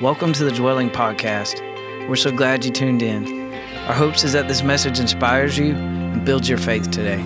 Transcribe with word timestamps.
Welcome 0.00 0.32
to 0.32 0.44
the 0.44 0.50
Dwelling 0.50 0.88
Podcast. 0.88 1.60
We're 2.08 2.16
so 2.16 2.32
glad 2.32 2.64
you 2.64 2.70
tuned 2.70 3.02
in. 3.02 3.52
Our 3.86 3.92
hopes 3.92 4.24
is 4.24 4.32
that 4.32 4.48
this 4.48 4.62
message 4.62 4.98
inspires 4.98 5.58
you 5.58 5.74
and 5.74 6.24
builds 6.24 6.48
your 6.48 6.56
faith 6.56 6.90
today. 6.90 7.18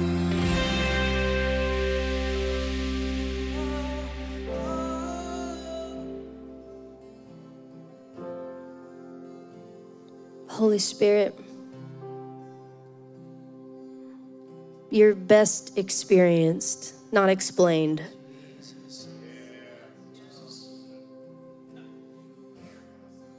Holy 10.49 10.81
Spirit, 10.81 11.39
you're 14.91 15.15
best 15.15 15.79
experienced, 15.79 16.97
not 17.13 17.29
explained. 17.29 18.03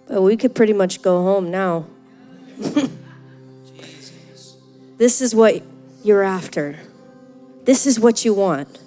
But 0.08 0.22
we 0.22 0.38
could 0.38 0.54
pretty 0.54 0.74
much 0.74 1.02
go 1.02 1.24
home 1.24 1.50
now. 1.52 1.88
this 4.98 5.22
is 5.22 5.34
what 5.34 5.64
you're 6.04 6.24
after. 6.24 6.78
This 7.64 7.88
is 7.88 8.00
what 8.00 8.24
you 8.24 8.34
want. 8.34 8.80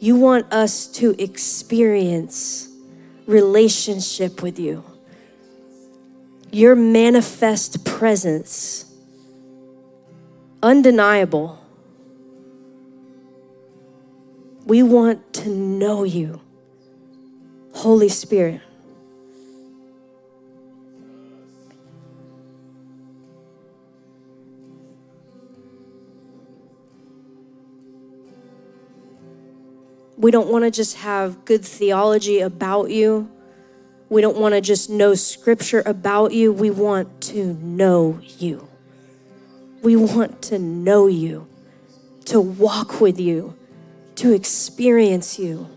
You 0.00 0.16
want 0.16 0.52
us 0.52 0.86
to 0.88 1.14
experience 1.22 2.68
relationship 3.26 4.42
with 4.42 4.58
you 4.58 4.84
your 6.54 6.76
manifest 6.76 7.84
presence, 7.84 8.84
undeniable. 10.62 11.58
We 14.64 14.84
want 14.84 15.34
to 15.34 15.48
know 15.48 16.04
you, 16.04 16.40
Holy 17.72 18.08
Spirit. 18.08 18.60
We 30.16 30.30
don't 30.30 30.48
want 30.48 30.64
to 30.64 30.70
just 30.70 30.98
have 30.98 31.44
good 31.44 31.64
theology 31.64 32.40
about 32.40 32.90
you. 32.90 33.30
We 34.08 34.20
don't 34.20 34.36
want 34.36 34.54
to 34.54 34.60
just 34.60 34.88
know 34.88 35.14
scripture 35.14 35.82
about 35.84 36.32
you. 36.32 36.52
We 36.52 36.70
want 36.70 37.20
to 37.22 37.54
know 37.54 38.20
you. 38.38 38.68
We 39.82 39.96
want 39.96 40.40
to 40.42 40.58
know 40.58 41.08
you, 41.08 41.46
to 42.26 42.40
walk 42.40 43.00
with 43.00 43.18
you, 43.18 43.54
to 44.16 44.32
experience 44.32 45.38
you, 45.38 45.68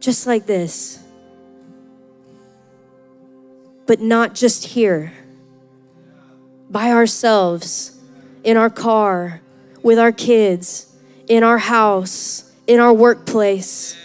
just 0.00 0.26
like 0.26 0.46
this. 0.46 1.02
But 3.86 4.00
not 4.00 4.34
just 4.34 4.66
here, 4.66 5.12
by 6.68 6.90
ourselves, 6.90 7.98
in 8.44 8.56
our 8.56 8.70
car, 8.70 9.40
with 9.82 9.98
our 9.98 10.12
kids, 10.12 10.94
in 11.26 11.42
our 11.42 11.58
house, 11.58 12.47
in 12.68 12.78
our 12.78 12.92
workplace. 12.92 13.96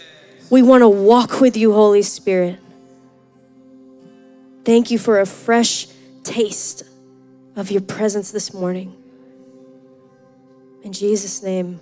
We 0.50 0.62
want 0.62 0.80
to 0.80 0.88
walk 0.88 1.40
with 1.40 1.56
you, 1.56 1.72
Holy 1.72 2.02
Spirit. 2.02 2.58
Thank 4.64 4.90
you 4.90 4.98
for 4.98 5.20
a 5.20 5.26
fresh 5.26 5.86
taste 6.24 6.82
of 7.54 7.70
your 7.70 7.82
presence 7.82 8.32
this 8.32 8.52
morning. 8.52 8.96
In 10.82 10.92
Jesus' 10.92 11.42
name, 11.42 11.80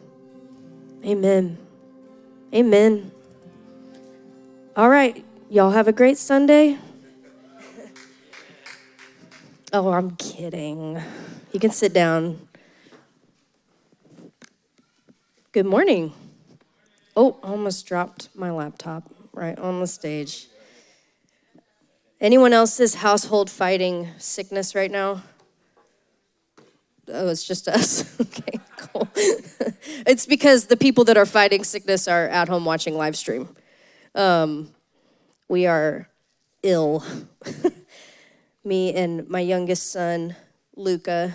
amen. 1.05 1.57
Amen. 2.53 3.13
All 4.77 4.89
right, 4.89 5.25
y'all 5.49 5.71
have 5.71 5.87
a 5.87 5.93
great 5.93 6.19
Sunday. 6.19 6.79
oh, 9.73 9.93
I'm 9.93 10.17
kidding. 10.17 11.01
You 11.53 11.61
can 11.61 11.71
sit 11.71 11.93
down. 11.93 12.49
Good 15.53 15.67
morning. 15.67 16.13
Oh, 17.15 17.39
almost 17.43 17.87
dropped 17.87 18.29
my 18.35 18.51
laptop 18.51 19.05
right 19.33 19.59
on 19.59 19.81
the 19.81 19.87
stage. 19.87 20.49
Anyone 22.21 22.53
else's 22.53 22.95
household 22.95 23.51
fighting 23.51 24.09
sickness 24.19 24.75
right 24.75 24.91
now? 24.91 25.23
Oh, 27.09 27.29
it's 27.29 27.45
just 27.45 27.69
us. 27.69 28.05
okay, 28.21 28.61
cool. 28.77 29.09
it's 30.07 30.25
because 30.25 30.67
the 30.67 30.77
people 30.77 31.05
that 31.05 31.17
are 31.17 31.27
fighting 31.27 31.65
sickness 31.65 32.09
are 32.09 32.29
at 32.29 32.49
home 32.49 32.65
watching 32.65 32.97
live 32.97 33.17
stream. 33.17 33.55
Um, 34.15 34.71
we 35.49 35.67
are 35.67 36.09
ill. 36.63 37.05
Me 38.65 38.95
and 38.95 39.29
my 39.29 39.41
youngest 39.41 39.91
son, 39.91 40.37
Luca. 40.77 41.35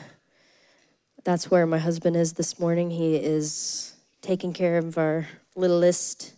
That's 1.26 1.52
where 1.52 1.66
my 1.66 1.78
husband 1.78 2.16
is 2.16 2.34
this 2.34 2.58
morning. 2.58 2.90
He 2.90 3.18
is 3.18 3.94
taking 4.22 4.54
care 4.54 4.78
of 4.78 4.98
our 4.98 5.28
littlest. 5.58 6.34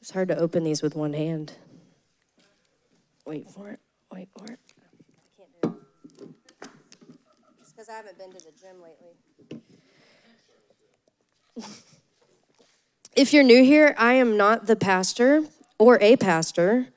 It's 0.00 0.10
hard 0.10 0.28
to 0.28 0.36
open 0.36 0.64
these 0.64 0.82
with 0.82 0.94
one 0.94 1.12
hand. 1.12 1.54
Wait 3.24 3.48
for 3.48 3.70
it. 3.70 3.80
Wait 4.12 4.28
for 4.36 4.46
it. 4.46 4.58
I 4.58 5.36
can't 5.36 5.50
do 5.62 5.68
it. 5.68 6.70
It's 7.60 7.72
because 7.72 7.88
I 7.88 7.92
haven't 7.92 8.18
been 8.18 8.32
to 8.32 8.38
the 8.38 8.52
gym 8.60 8.82
lately. 8.82 9.62
if 13.14 13.32
you're 13.32 13.42
new 13.44 13.62
here, 13.62 13.94
I 13.96 14.14
am 14.14 14.36
not 14.36 14.66
the 14.66 14.76
pastor 14.76 15.44
or 15.78 15.98
a 16.00 16.16
pastor. 16.16 16.88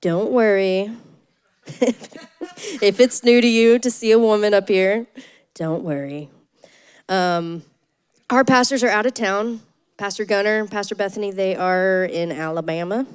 Don't 0.00 0.30
worry. 0.30 0.90
if 1.66 3.00
it's 3.00 3.24
new 3.24 3.40
to 3.40 3.48
you 3.48 3.78
to 3.78 3.90
see 3.90 4.10
a 4.10 4.18
woman 4.18 4.52
up 4.52 4.68
here, 4.68 5.06
don't 5.54 5.82
worry. 5.82 6.28
Um, 7.08 7.62
our 8.30 8.44
pastors 8.44 8.84
are 8.84 8.88
out 8.88 9.06
of 9.06 9.14
town. 9.14 9.60
Pastor 9.96 10.24
Gunner, 10.24 10.66
Pastor 10.66 10.94
Bethany, 10.94 11.30
they 11.30 11.56
are 11.56 12.04
in 12.04 12.30
Alabama. 12.30 13.06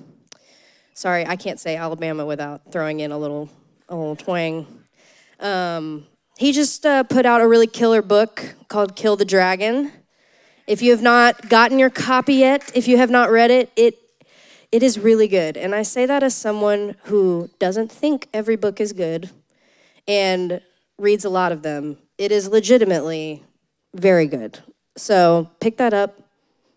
Sorry, 0.93 1.25
I 1.25 1.35
can't 1.35 1.59
say 1.59 1.75
Alabama 1.75 2.25
without 2.25 2.71
throwing 2.71 2.99
in 2.99 3.11
a 3.11 3.17
little, 3.17 3.49
a 3.89 3.95
little 3.95 4.15
twang. 4.15 4.65
Um, 5.39 6.07
he 6.37 6.51
just 6.51 6.85
uh, 6.85 7.03
put 7.03 7.25
out 7.25 7.41
a 7.41 7.47
really 7.47 7.67
killer 7.67 8.01
book 8.01 8.55
called 8.67 8.95
Kill 8.95 9.15
the 9.15 9.25
Dragon. 9.25 9.91
If 10.65 10.81
you 10.81 10.91
have 10.91 11.01
not 11.01 11.47
gotten 11.47 11.77
your 11.77 11.89
copy 11.89 12.35
yet, 12.35 12.71
if 12.73 12.87
you 12.87 12.97
have 12.97 13.09
not 13.09 13.29
read 13.29 13.51
it, 13.51 13.71
it 13.75 13.99
it 14.71 14.81
is 14.81 14.97
really 14.97 15.27
good. 15.27 15.55
And 15.55 15.75
I 15.75 15.83
say 15.83 16.07
that 16.07 16.23
as 16.23 16.35
someone 16.35 16.95
who 17.03 17.51
doesn't 17.59 17.91
think 17.91 18.27
every 18.33 18.55
book 18.55 18.81
is 18.81 18.91
good 18.91 19.29
and 20.07 20.61
reads 20.97 21.25
a 21.25 21.29
lot 21.29 21.51
of 21.51 21.61
them. 21.61 21.99
It 22.17 22.31
is 22.31 22.47
legitimately 22.49 23.43
very 23.93 24.25
good. 24.25 24.63
So 24.95 25.49
pick 25.59 25.77
that 25.77 25.93
up 25.93 26.19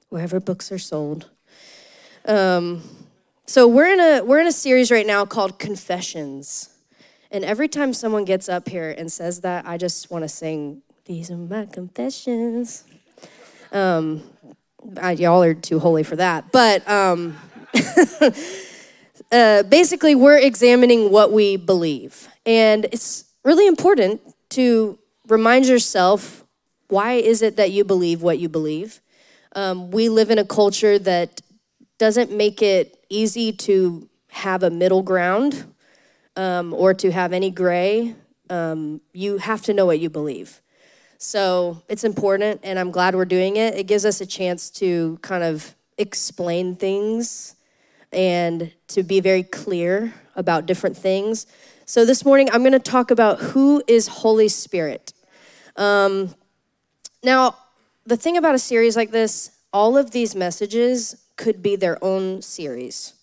wherever 0.09 0.41
books 0.41 0.73
are 0.73 0.79
sold. 0.79 1.31
Um, 2.25 2.83
so 3.45 3.69
we're 3.69 3.93
in 3.93 4.01
a 4.01 4.25
we're 4.25 4.41
in 4.41 4.47
a 4.47 4.53
series 4.53 4.91
right 4.91 5.07
now 5.07 5.25
called 5.25 5.59
Confessions. 5.59 6.71
And 7.31 7.45
every 7.45 7.69
time 7.69 7.93
someone 7.93 8.25
gets 8.25 8.49
up 8.49 8.69
here 8.69 8.91
and 8.97 9.11
says 9.13 9.41
that, 9.43 9.67
I 9.67 9.77
just 9.77 10.11
want 10.11 10.25
to 10.25 10.29
sing, 10.29 10.83
These 11.05 11.31
are 11.31 11.37
my 11.37 11.67
confessions. 11.67 12.85
Um, 13.73 14.23
I, 15.01 15.13
y'all 15.13 15.43
are 15.43 15.55
too 15.55 15.79
holy 15.79 16.03
for 16.03 16.17
that. 16.17 16.53
But 16.53 16.89
um, 16.89 17.37
uh, 19.33 19.65
basically, 19.65 20.15
we're 20.15 20.39
examining 20.39 21.11
what 21.11 21.33
we 21.33 21.57
believe. 21.57 22.29
And 22.47 22.87
it's 22.87 23.25
really 23.45 23.67
important 23.67 24.21
to 24.51 24.99
remind 25.29 25.67
yourself 25.67 26.46
why 26.89 27.13
is 27.15 27.43
it 27.43 27.57
that 27.57 27.71
you 27.71 27.85
believe 27.85 28.23
what 28.23 28.39
you 28.39 28.49
believe? 28.49 29.01
Um, 29.55 29.91
we 29.91 30.09
live 30.09 30.31
in 30.31 30.39
a 30.39 30.45
culture 30.45 30.99
that 30.99 31.41
doesn't 31.99 32.31
make 32.31 32.63
it 32.63 33.05
easy 33.09 33.53
to 33.53 34.09
have 34.29 34.63
a 34.63 34.71
middle 34.71 35.03
ground 35.03 35.65
um, 36.37 36.75
or 36.75 36.93
to 36.95 37.11
have 37.11 37.33
any 37.33 37.51
gray. 37.51 38.15
Um, 38.51 39.01
you 39.13 39.39
have 39.39 39.63
to 39.63 39.75
know 39.75 39.87
what 39.87 39.99
you 39.99 40.11
believe. 40.11 40.61
So 41.19 41.83
it's 41.89 42.05
important, 42.05 42.61
and 42.63 42.79
I'm 42.79 42.91
glad 42.91 43.15
we're 43.15 43.25
doing 43.25 43.57
it. 43.57 43.75
It 43.75 43.87
gives 43.87 44.05
us 44.05 44.21
a 44.21 44.27
chance 44.27 44.69
to 44.73 45.19
kind 45.23 45.43
of 45.43 45.75
explain 45.97 46.77
things 46.77 47.57
and 48.13 48.73
to 48.89 49.03
be 49.03 49.21
very 49.21 49.43
clear 49.43 50.13
about 50.37 50.67
different 50.67 50.97
things. 50.97 51.47
So 51.87 52.05
this 52.05 52.25
morning, 52.25 52.51
I'm 52.51 52.61
going 52.61 52.73
to 52.73 52.79
talk 52.79 53.11
about 53.11 53.39
who 53.39 53.83
is 53.87 54.09
Holy 54.09 54.49
Spirit. 54.49 55.15
Um, 55.77 56.35
now, 57.27 57.57
the 58.07 58.17
thing 58.17 58.37
about 58.37 58.55
a 58.55 58.59
series 58.59 58.97
like 58.97 59.11
this, 59.11 59.51
all 59.73 59.99
of 59.99 60.13
these 60.13 60.37
messages 60.37 61.27
could 61.37 61.61
be 61.61 61.75
their 61.75 62.03
own 62.03 62.41
series. 62.41 63.15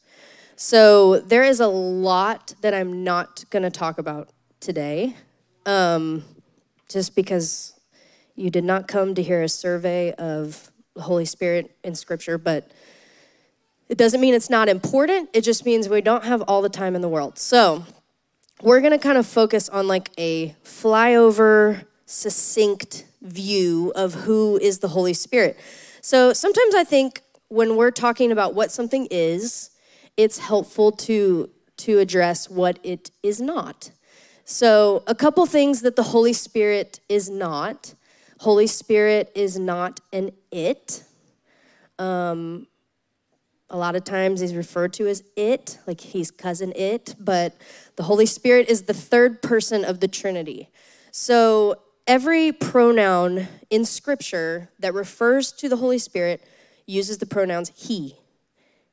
So 0.57 1.19
there 1.19 1.43
is 1.43 1.61
a 1.61 1.67
lot 1.67 2.53
that 2.61 2.73
I'm 2.73 3.03
not 3.05 3.45
going 3.49 3.63
to 3.63 3.71
talk 3.71 3.97
about 3.97 4.29
today, 4.59 5.15
um, 5.65 6.23
just 6.89 7.15
because 7.15 7.79
you 8.35 8.49
did 8.49 8.65
not 8.65 8.87
come 8.89 9.15
to 9.15 9.23
hear 9.23 9.41
a 9.41 9.49
survey 9.49 10.11
of 10.11 10.69
the 10.95 11.01
Holy 11.01 11.25
Spirit 11.25 11.75
in 11.83 11.95
Scripture, 11.95 12.37
but 12.37 12.69
It 13.89 13.97
doesn't 13.97 14.21
mean 14.21 14.33
it's 14.33 14.49
not 14.49 14.69
important, 14.69 15.29
it 15.33 15.41
just 15.41 15.65
means 15.65 15.87
we 15.87 16.01
don't 16.01 16.23
have 16.23 16.41
all 16.43 16.61
the 16.61 16.69
time 16.69 16.95
in 16.95 17.01
the 17.01 17.09
world. 17.09 17.37
So, 17.37 17.85
we're 18.61 18.79
going 18.79 18.91
to 18.91 18.97
kind 18.97 19.17
of 19.17 19.27
focus 19.27 19.69
on 19.69 19.87
like 19.87 20.09
a 20.17 20.55
flyover, 20.63 21.85
succinct 22.13 23.05
view 23.21 23.91
of 23.95 24.13
who 24.13 24.57
is 24.57 24.79
the 24.79 24.89
Holy 24.89 25.13
Spirit. 25.13 25.57
So, 26.01 26.33
sometimes 26.33 26.75
I 26.75 26.83
think 26.83 27.21
when 27.47 27.75
we're 27.75 27.91
talking 27.91 28.31
about 28.31 28.53
what 28.53 28.71
something 28.71 29.07
is, 29.09 29.71
it's 30.17 30.37
helpful 30.37 30.91
to 30.91 31.49
to 31.77 31.99
address 31.99 32.49
what 32.49 32.79
it 32.83 33.11
is 33.23 33.41
not. 33.41 33.91
So, 34.45 35.03
a 35.07 35.15
couple 35.15 35.45
things 35.45 35.81
that 35.81 35.95
the 35.95 36.03
Holy 36.03 36.33
Spirit 36.33 36.99
is 37.09 37.29
not. 37.29 37.95
Holy 38.39 38.67
Spirit 38.67 39.31
is 39.35 39.57
not 39.57 40.01
an 40.11 40.31
it. 40.51 41.03
Um, 41.97 42.67
a 43.69 43.77
lot 43.77 43.95
of 43.95 44.03
times 44.03 44.41
he's 44.41 44.53
referred 44.53 44.93
to 44.93 45.07
as 45.07 45.23
it, 45.35 45.79
like 45.87 45.99
he's 45.99 46.29
cousin 46.29 46.73
it, 46.75 47.15
but 47.19 47.55
the 47.95 48.03
Holy 48.03 48.25
Spirit 48.25 48.69
is 48.69 48.83
the 48.83 48.93
third 48.93 49.41
person 49.41 49.83
of 49.83 49.99
the 49.99 50.07
Trinity. 50.07 50.69
So 51.11 51.77
every 52.07 52.51
pronoun 52.51 53.47
in 53.69 53.85
Scripture 53.85 54.69
that 54.79 54.93
refers 54.93 55.51
to 55.53 55.69
the 55.69 55.77
Holy 55.77 55.97
Spirit 55.97 56.43
uses 56.85 57.17
the 57.17 57.25
pronouns 57.25 57.71
he, 57.75 58.17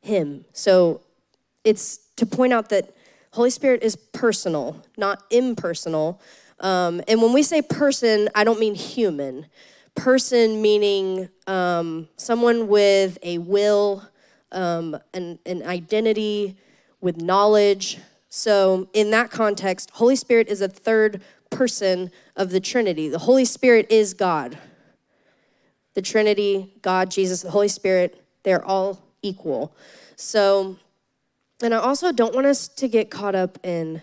him. 0.00 0.44
So 0.52 1.00
it's 1.64 1.98
to 2.16 2.26
point 2.26 2.52
out 2.52 2.68
that 2.68 2.94
Holy 3.32 3.50
Spirit 3.50 3.82
is 3.82 3.96
personal, 3.96 4.82
not 4.96 5.22
impersonal. 5.30 6.20
Um, 6.60 7.00
and 7.08 7.22
when 7.22 7.32
we 7.32 7.42
say 7.42 7.62
person, 7.62 8.28
I 8.34 8.44
don't 8.44 8.60
mean 8.60 8.74
human. 8.74 9.46
Person 9.94 10.62
meaning 10.62 11.28
um, 11.46 12.08
someone 12.16 12.68
with 12.68 13.18
a 13.22 13.38
will, 13.38 14.04
um, 14.52 14.96
an, 15.14 15.38
an 15.46 15.62
identity, 15.62 16.56
with 17.00 17.20
knowledge. 17.20 17.98
So, 18.28 18.88
in 18.92 19.10
that 19.10 19.30
context, 19.30 19.90
Holy 19.94 20.16
Spirit 20.16 20.48
is 20.48 20.60
a 20.60 20.68
third 20.68 21.22
person 21.50 22.10
of 22.36 22.50
the 22.50 22.60
Trinity. 22.60 23.08
The 23.08 23.18
Holy 23.18 23.44
Spirit 23.44 23.86
is 23.90 24.14
God. 24.14 24.58
The 25.94 26.02
Trinity, 26.02 26.72
God, 26.82 27.10
Jesus, 27.10 27.42
the 27.42 27.50
Holy 27.50 27.68
Spirit, 27.68 28.24
they're 28.44 28.64
all 28.64 29.02
equal. 29.22 29.74
So, 30.16 30.76
and 31.62 31.74
I 31.74 31.78
also 31.78 32.12
don't 32.12 32.34
want 32.34 32.46
us 32.46 32.68
to 32.68 32.88
get 32.88 33.10
caught 33.10 33.34
up 33.34 33.58
in, 33.64 34.02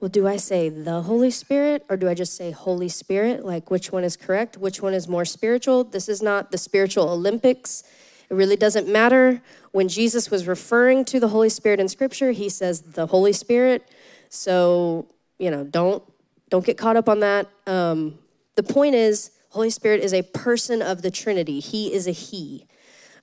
well, 0.00 0.08
do 0.08 0.26
I 0.26 0.36
say 0.36 0.68
the 0.68 1.02
Holy 1.02 1.30
Spirit 1.30 1.84
or 1.88 1.96
do 1.96 2.08
I 2.08 2.14
just 2.14 2.36
say 2.36 2.50
Holy 2.50 2.88
Spirit? 2.88 3.44
Like, 3.44 3.70
which 3.70 3.92
one 3.92 4.04
is 4.04 4.16
correct? 4.16 4.56
Which 4.56 4.82
one 4.82 4.94
is 4.94 5.08
more 5.08 5.24
spiritual? 5.24 5.84
This 5.84 6.08
is 6.08 6.20
not 6.20 6.50
the 6.50 6.58
spiritual 6.58 7.08
Olympics. 7.08 7.82
It 8.28 8.34
really 8.34 8.56
doesn't 8.56 8.88
matter. 8.88 9.40
When 9.72 9.88
Jesus 9.88 10.30
was 10.30 10.46
referring 10.46 11.04
to 11.06 11.20
the 11.20 11.28
Holy 11.28 11.48
Spirit 11.48 11.80
in 11.80 11.88
Scripture, 11.88 12.32
he 12.32 12.48
says 12.48 12.82
the 12.82 13.06
Holy 13.06 13.32
Spirit. 13.32 13.88
So, 14.28 15.06
you 15.38 15.50
know, 15.50 15.64
don't 15.64 16.02
don't 16.50 16.64
get 16.64 16.78
caught 16.78 16.96
up 16.96 17.08
on 17.08 17.20
that. 17.20 17.46
Um, 17.66 18.18
the 18.56 18.62
point 18.62 18.94
is, 18.94 19.30
Holy 19.50 19.70
Spirit 19.70 20.02
is 20.02 20.12
a 20.12 20.22
person 20.22 20.82
of 20.82 21.02
the 21.02 21.10
Trinity. 21.10 21.60
He 21.60 21.92
is 21.92 22.06
a 22.06 22.12
He. 22.12 22.66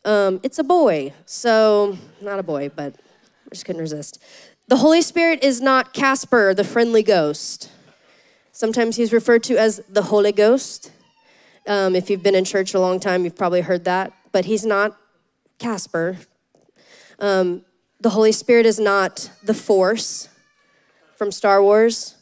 Um, 0.03 0.39
it's 0.43 0.59
a 0.59 0.63
boy, 0.63 1.13
so 1.25 1.97
not 2.21 2.39
a 2.39 2.43
boy, 2.43 2.69
but 2.69 2.95
I 2.95 3.49
just 3.51 3.65
couldn't 3.65 3.81
resist. 3.81 4.21
The 4.67 4.77
Holy 4.77 5.01
Spirit 5.01 5.43
is 5.43 5.61
not 5.61 5.93
Casper, 5.93 6.53
the 6.53 6.63
friendly 6.63 7.03
ghost. 7.03 7.71
Sometimes 8.51 8.95
he's 8.95 9.11
referred 9.11 9.43
to 9.43 9.57
as 9.57 9.81
the 9.89 10.03
Holy 10.03 10.31
Ghost. 10.31 10.91
Um, 11.67 11.95
if 11.95 12.09
you've 12.09 12.23
been 12.23 12.35
in 12.35 12.45
church 12.45 12.73
a 12.73 12.79
long 12.79 12.99
time, 13.01 13.25
you've 13.25 13.35
probably 13.35 13.61
heard 13.61 13.83
that. 13.83 14.13
But 14.31 14.45
he's 14.45 14.65
not 14.65 14.97
Casper. 15.59 16.17
Um, 17.19 17.65
the 17.99 18.11
Holy 18.11 18.31
Spirit 18.31 18.65
is 18.65 18.79
not 18.79 19.29
the 19.43 19.53
Force 19.53 20.29
from 21.17 21.31
Star 21.31 21.61
Wars. 21.61 22.14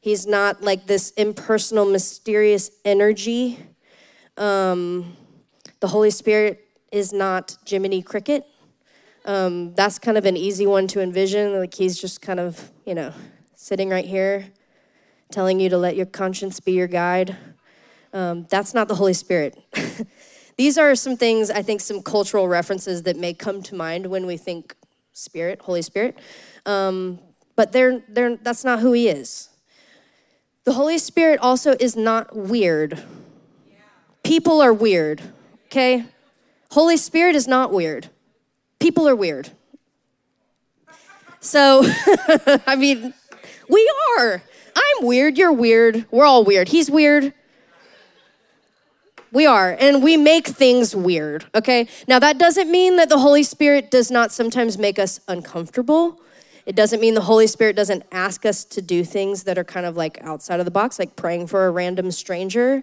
He's 0.00 0.26
not 0.26 0.62
like 0.62 0.86
this 0.86 1.10
impersonal, 1.12 1.84
mysterious 1.84 2.70
energy. 2.84 3.58
Um, 4.36 5.16
the 5.80 5.88
Holy 5.88 6.10
Spirit 6.10 6.64
is 6.92 7.12
not 7.12 7.56
Jiminy 7.66 8.02
Cricket. 8.02 8.46
Um, 9.24 9.74
that's 9.74 9.98
kind 9.98 10.16
of 10.16 10.24
an 10.24 10.36
easy 10.36 10.66
one 10.66 10.86
to 10.88 11.00
envision. 11.00 11.58
Like 11.58 11.74
he's 11.74 12.00
just 12.00 12.22
kind 12.22 12.40
of, 12.40 12.70
you 12.86 12.94
know, 12.94 13.12
sitting 13.54 13.90
right 13.90 14.04
here, 14.04 14.46
telling 15.30 15.60
you 15.60 15.68
to 15.68 15.76
let 15.76 15.96
your 15.96 16.06
conscience 16.06 16.60
be 16.60 16.72
your 16.72 16.86
guide. 16.86 17.36
Um, 18.12 18.46
that's 18.48 18.72
not 18.72 18.88
the 18.88 18.94
Holy 18.94 19.12
Spirit. 19.12 19.58
These 20.56 20.78
are 20.78 20.94
some 20.94 21.16
things, 21.16 21.50
I 21.50 21.62
think, 21.62 21.80
some 21.80 22.02
cultural 22.02 22.48
references 22.48 23.02
that 23.02 23.16
may 23.16 23.34
come 23.34 23.62
to 23.64 23.74
mind 23.74 24.06
when 24.06 24.26
we 24.26 24.36
think 24.36 24.74
Spirit, 25.12 25.60
Holy 25.62 25.82
Spirit. 25.82 26.18
Um, 26.66 27.20
but 27.54 27.72
they're, 27.72 28.02
they're, 28.08 28.36
that's 28.36 28.64
not 28.64 28.80
who 28.80 28.92
He 28.92 29.08
is. 29.08 29.50
The 30.68 30.74
Holy 30.74 30.98
Spirit 30.98 31.40
also 31.40 31.76
is 31.80 31.96
not 31.96 32.36
weird. 32.36 33.02
People 34.22 34.60
are 34.60 34.70
weird, 34.70 35.22
okay? 35.68 36.04
Holy 36.72 36.98
Spirit 36.98 37.34
is 37.34 37.48
not 37.48 37.72
weird. 37.72 38.10
People 38.78 39.08
are 39.08 39.16
weird. 39.16 39.48
So, 41.40 41.84
I 42.66 42.76
mean, 42.76 43.14
we 43.70 43.90
are. 44.18 44.42
I'm 44.76 45.06
weird. 45.06 45.38
You're 45.38 45.54
weird. 45.54 46.04
We're 46.10 46.26
all 46.26 46.44
weird. 46.44 46.68
He's 46.68 46.90
weird. 46.90 47.32
We 49.32 49.46
are. 49.46 49.74
And 49.80 50.02
we 50.02 50.18
make 50.18 50.46
things 50.48 50.94
weird, 50.94 51.46
okay? 51.54 51.88
Now, 52.06 52.18
that 52.18 52.36
doesn't 52.36 52.70
mean 52.70 52.96
that 52.96 53.08
the 53.08 53.20
Holy 53.20 53.42
Spirit 53.42 53.90
does 53.90 54.10
not 54.10 54.32
sometimes 54.32 54.76
make 54.76 54.98
us 54.98 55.18
uncomfortable. 55.28 56.20
It 56.68 56.76
doesn't 56.76 57.00
mean 57.00 57.14
the 57.14 57.22
Holy 57.22 57.46
Spirit 57.46 57.76
doesn't 57.76 58.02
ask 58.12 58.44
us 58.44 58.62
to 58.66 58.82
do 58.82 59.02
things 59.02 59.44
that 59.44 59.56
are 59.56 59.64
kind 59.64 59.86
of 59.86 59.96
like 59.96 60.18
outside 60.20 60.60
of 60.60 60.66
the 60.66 60.70
box, 60.70 60.98
like 60.98 61.16
praying 61.16 61.46
for 61.46 61.66
a 61.66 61.70
random 61.70 62.10
stranger. 62.10 62.82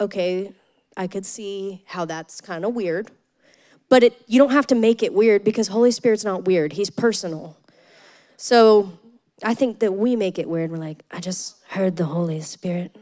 Okay, 0.00 0.52
I 0.96 1.08
could 1.08 1.26
see 1.26 1.82
how 1.84 2.06
that's 2.06 2.40
kind 2.40 2.64
of 2.64 2.72
weird. 2.72 3.10
But 3.90 4.02
it, 4.02 4.22
you 4.26 4.38
don't 4.38 4.52
have 4.52 4.66
to 4.68 4.74
make 4.74 5.02
it 5.02 5.12
weird 5.12 5.44
because 5.44 5.68
Holy 5.68 5.90
Spirit's 5.90 6.24
not 6.24 6.46
weird, 6.46 6.72
He's 6.72 6.88
personal. 6.88 7.58
So 8.38 8.98
I 9.44 9.52
think 9.52 9.80
that 9.80 9.92
we 9.92 10.16
make 10.16 10.38
it 10.38 10.48
weird. 10.48 10.70
We're 10.70 10.78
like, 10.78 11.02
I 11.10 11.20
just 11.20 11.56
heard 11.68 11.96
the 11.96 12.06
Holy 12.06 12.40
Spirit 12.40 12.96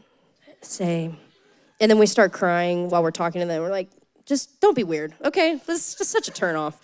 say, 0.59 1.15
and 1.79 1.89
then 1.89 1.99
we 1.99 2.05
start 2.05 2.33
crying 2.33 2.89
while 2.89 3.01
we're 3.01 3.11
talking 3.11 3.39
to 3.39 3.47
them. 3.47 3.61
We're 3.61 3.69
like, 3.69 3.87
just 4.25 4.59
don't 4.59 4.75
be 4.75 4.83
weird. 4.83 5.13
Okay, 5.23 5.61
this 5.65 5.87
is 5.87 5.95
just 5.95 6.11
such 6.11 6.27
a 6.27 6.31
turn 6.31 6.57
off. 6.57 6.81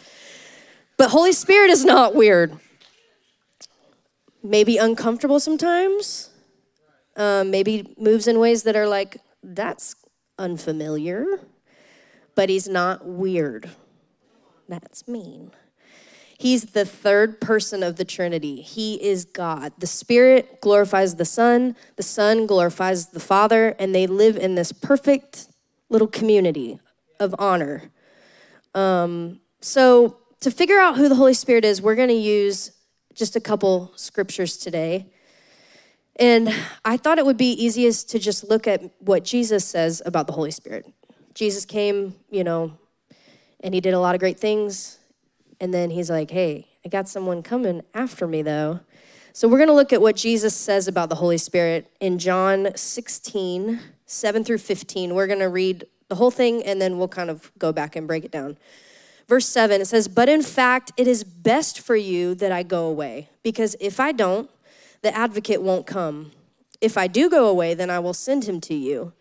But 0.96 1.10
Holy 1.10 1.34
Spirit 1.34 1.72
is 1.72 1.84
not 1.84 2.16
weird. 2.16 2.58
Maybe 4.44 4.78
uncomfortable 4.78 5.40
sometimes. 5.40 6.30
Um, 7.16 7.50
maybe 7.50 7.96
moves 7.98 8.28
in 8.28 8.40
ways 8.40 8.64
that 8.64 8.76
are 8.76 8.88
like, 8.88 9.18
that's 9.44 9.96
unfamiliar. 10.38 11.26
But 12.36 12.50
he's 12.50 12.68
not 12.68 13.06
weird. 13.06 13.70
That's 14.70 15.08
mean. 15.08 15.52
He's 16.40 16.66
the 16.66 16.86
third 16.86 17.42
person 17.42 17.82
of 17.82 17.96
the 17.96 18.06
Trinity. 18.06 18.62
He 18.62 19.02
is 19.04 19.26
God. 19.26 19.74
The 19.80 19.88
Spirit 19.88 20.62
glorifies 20.62 21.16
the 21.16 21.26
Son, 21.26 21.76
the 21.96 22.04
Son 22.04 22.46
glorifies 22.46 23.08
the 23.08 23.20
Father, 23.20 23.76
and 23.80 23.96
they 23.96 24.06
live 24.06 24.38
in 24.38 24.54
this 24.54 24.72
perfect 24.72 25.48
little 25.90 26.08
community 26.08 26.80
of 27.20 27.34
honor. 27.40 27.90
Um, 28.76 29.40
so, 29.62 30.18
to 30.42 30.52
figure 30.52 30.78
out 30.78 30.98
who 30.98 31.10
the 31.10 31.16
Holy 31.16 31.34
Spirit 31.34 31.66
is, 31.66 31.82
we're 31.82 31.96
going 31.96 32.10
to 32.10 32.14
use 32.14 32.72
just 33.18 33.36
a 33.36 33.42
couple 33.42 33.92
scriptures 33.96 34.56
today. 34.56 35.08
And 36.20 36.54
I 36.86 36.98
thought 36.98 37.18
it 37.18 37.26
would 37.26 37.38
be 37.38 37.52
easiest 37.52 38.10
to 38.12 38.20
just 38.20 38.48
look 38.48 38.68
at 38.68 38.82
what 39.00 39.24
Jesus 39.24 39.66
says 39.66 40.02
about 40.06 40.28
the 40.28 40.34
Holy 40.34 40.52
Spirit. 40.52 40.86
Jesus 41.34 41.66
came, 41.66 42.16
you 42.30 42.44
know, 42.44 42.78
and 43.60 43.74
he 43.74 43.82
did 43.82 43.94
a 43.94 44.00
lot 44.00 44.16
of 44.16 44.20
great 44.20 44.40
things. 44.40 45.00
And 45.60 45.74
then 45.74 45.90
he's 45.90 46.10
like, 46.10 46.32
hey, 46.32 46.68
I 46.86 46.90
got 46.90 47.10
someone 47.10 47.42
coming 47.44 47.82
after 47.94 48.28
me, 48.28 48.44
though. 48.44 48.80
So 49.34 49.48
we're 49.48 49.58
going 49.58 49.70
to 49.70 49.74
look 49.74 49.94
at 49.94 50.02
what 50.02 50.16
Jesus 50.16 50.56
says 50.56 50.88
about 50.88 51.10
the 51.10 51.16
Holy 51.16 51.38
Spirit 51.38 51.92
in 52.00 52.18
John 52.18 52.70
16, 52.76 53.80
7 54.06 54.44
through 54.44 54.58
15. 54.60 55.14
We're 55.14 55.28
going 55.28 55.40
to 55.40 55.50
read 55.50 55.86
the 56.08 56.16
whole 56.16 56.32
thing 56.32 56.64
and 56.64 56.82
then 56.82 56.98
we'll 56.98 57.08
kind 57.08 57.30
of 57.30 57.52
go 57.60 57.72
back 57.72 57.96
and 57.96 58.08
break 58.08 58.26
it 58.26 58.32
down. 58.32 58.58
Verse 59.28 59.46
7, 59.48 59.82
it 59.82 59.86
says, 59.86 60.08
But 60.08 60.30
in 60.30 60.42
fact, 60.42 60.92
it 60.96 61.08
is 61.08 61.24
best 61.24 61.82
for 61.82 61.96
you 61.96 62.34
that 62.36 62.52
I 62.52 62.64
go 62.64 62.88
away, 62.88 63.30
because 63.44 63.76
if 63.80 64.00
I 64.00 64.12
don't, 64.12 64.50
the 65.02 65.16
advocate 65.16 65.62
won't 65.62 65.86
come. 65.86 66.32
If 66.80 66.98
I 66.98 67.08
do 67.08 67.30
go 67.30 67.48
away, 67.48 67.74
then 67.74 67.90
I 67.90 68.00
will 68.00 68.14
send 68.14 68.46
him 68.46 68.62
to 68.62 68.74
you. 68.74 69.14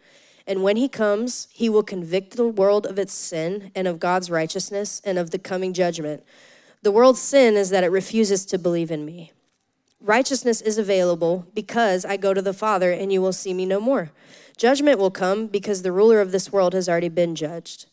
And 0.47 0.63
when 0.63 0.77
he 0.77 0.89
comes, 0.89 1.49
he 1.51 1.69
will 1.69 1.83
convict 1.83 2.37
the 2.37 2.47
world 2.47 2.87
of 2.87 2.99
its 2.99 3.13
sin 3.13 3.73
and 3.75 3.89
of 3.89 3.99
God's 3.99 4.31
righteousness 4.31 5.03
and 5.05 5.19
of 5.19 5.31
the 5.31 5.39
coming 5.39 5.73
judgment. 5.73 6.23
The 6.83 6.93
world's 6.93 7.21
sin 7.21 7.55
is 7.57 7.71
that 7.71 7.83
it 7.83 7.91
refuses 7.91 8.47
to 8.47 8.59
believe 8.59 8.93
in 8.93 9.05
me. 9.05 9.33
Righteousness 10.01 10.61
is 10.61 10.79
available 10.79 11.47
because 11.53 12.05
I 12.05 12.17
go 12.17 12.33
to 12.33 12.43
the 12.43 12.53
Father 12.53 12.93
and 12.93 13.13
you 13.13 13.21
will 13.21 13.33
see 13.33 13.53
me 13.53 13.67
no 13.67 13.81
more. 13.81 14.13
Judgment 14.57 15.01
will 15.01 15.11
come 15.11 15.49
because 15.49 15.83
the 15.83 15.91
ruler 15.91 16.21
of 16.21 16.31
this 16.31 16.53
world 16.53 16.75
has 16.75 16.89
already 16.89 17.09
been 17.09 17.35
judged. 17.35 17.87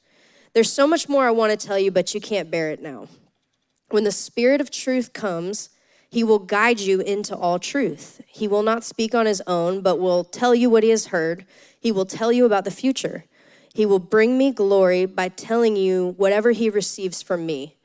There's 0.54 0.72
so 0.72 0.88
much 0.88 1.10
more 1.10 1.26
I 1.26 1.32
want 1.32 1.58
to 1.58 1.68
tell 1.68 1.80
you, 1.80 1.92
but 1.92 2.14
you 2.14 2.22
can't 2.22 2.52
bear 2.52 2.70
it 2.70 2.82
now. 2.82 3.08
When 3.90 4.04
the 4.04 4.12
Spirit 4.12 4.62
of 4.62 4.70
truth 4.70 5.12
comes, 5.14 5.70
he 6.10 6.24
will 6.24 6.40
guide 6.40 6.80
you 6.80 7.02
into 7.02 7.36
all 7.36 7.58
truth. 7.58 8.22
He 8.28 8.48
will 8.48 8.62
not 8.62 8.84
speak 8.84 9.16
on 9.16 9.26
his 9.26 9.42
own, 9.48 9.82
but 9.82 10.00
will 10.00 10.24
tell 10.24 10.54
you 10.54 10.70
what 10.70 10.84
he 10.84 10.90
has 10.90 11.08
heard. 11.08 11.46
He 11.80 11.92
will 11.92 12.06
tell 12.06 12.32
you 12.32 12.46
about 12.46 12.66
the 12.66 12.72
future. 12.72 13.26
He 13.74 13.86
will 13.88 13.98
bring 13.98 14.38
me 14.38 14.52
glory 14.52 15.08
by 15.08 15.30
telling 15.30 15.76
you 15.76 16.14
whatever 16.18 16.52
he 16.52 16.70
receives 16.70 17.24
from 17.24 17.48
me. 17.48 17.78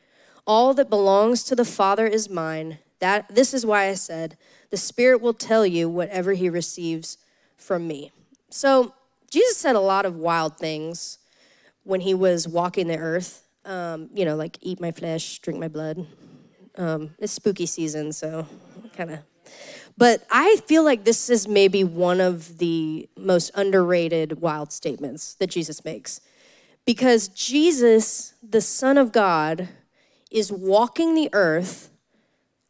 All 0.46 0.74
that 0.74 0.90
belongs 0.90 1.42
to 1.44 1.56
the 1.56 1.64
Father 1.64 2.06
is 2.06 2.28
mine. 2.28 2.78
That 2.98 3.34
this 3.34 3.54
is 3.54 3.64
why 3.64 3.88
I 3.88 3.94
said, 3.94 4.36
the 4.70 4.76
Spirit 4.76 5.22
will 5.22 5.32
tell 5.32 5.64
you 5.64 5.88
whatever 5.88 6.34
he 6.34 6.50
receives 6.50 7.16
from 7.56 7.88
me. 7.88 8.12
So, 8.50 8.92
Jesus 9.30 9.56
said 9.56 9.76
a 9.76 9.80
lot 9.80 10.04
of 10.04 10.16
wild 10.16 10.58
things 10.58 11.17
when 11.88 12.02
he 12.02 12.12
was 12.12 12.46
walking 12.46 12.86
the 12.86 12.98
earth. 12.98 13.48
Um, 13.64 14.10
you 14.12 14.26
know, 14.26 14.36
like 14.36 14.58
eat 14.60 14.78
my 14.78 14.92
flesh, 14.92 15.38
drink 15.38 15.58
my 15.58 15.68
blood. 15.68 16.06
Um, 16.76 17.14
it's 17.18 17.32
spooky 17.32 17.64
season, 17.64 18.12
so 18.12 18.46
kind 18.94 19.10
of. 19.10 19.18
But 19.96 20.22
I 20.30 20.56
feel 20.66 20.84
like 20.84 21.04
this 21.04 21.30
is 21.30 21.48
maybe 21.48 21.84
one 21.84 22.20
of 22.20 22.58
the 22.58 23.08
most 23.16 23.50
underrated 23.54 24.42
wild 24.42 24.70
statements 24.70 25.34
that 25.36 25.48
Jesus 25.48 25.82
makes. 25.82 26.20
Because 26.84 27.28
Jesus, 27.28 28.34
the 28.42 28.60
Son 28.60 28.98
of 28.98 29.10
God, 29.10 29.68
is 30.30 30.52
walking 30.52 31.14
the 31.14 31.30
earth 31.32 31.90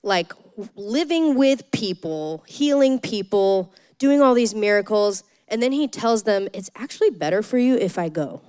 like 0.04 0.32
living 0.76 1.34
with 1.34 1.68
people, 1.72 2.44
healing 2.46 3.00
people, 3.00 3.74
doing 3.98 4.22
all 4.22 4.34
these 4.34 4.54
miracles. 4.54 5.24
And 5.48 5.60
then 5.60 5.72
he 5.72 5.88
tells 5.88 6.22
them, 6.22 6.48
It's 6.52 6.70
actually 6.76 7.10
better 7.10 7.42
for 7.42 7.58
you 7.58 7.74
if 7.76 7.98
I 7.98 8.08
go. 8.08 8.42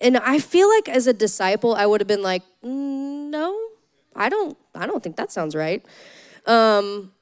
And 0.00 0.16
I 0.16 0.38
feel 0.38 0.68
like 0.68 0.88
as 0.88 1.06
a 1.06 1.12
disciple, 1.12 1.74
I 1.74 1.86
would 1.86 2.00
have 2.00 2.08
been 2.08 2.22
like, 2.22 2.42
mm, 2.64 3.30
No, 3.30 3.58
I 4.14 4.28
don't, 4.28 4.56
I 4.74 4.86
don't 4.86 5.02
think 5.02 5.16
that 5.16 5.32
sounds 5.32 5.54
right. 5.54 5.84
Um, 6.46 7.12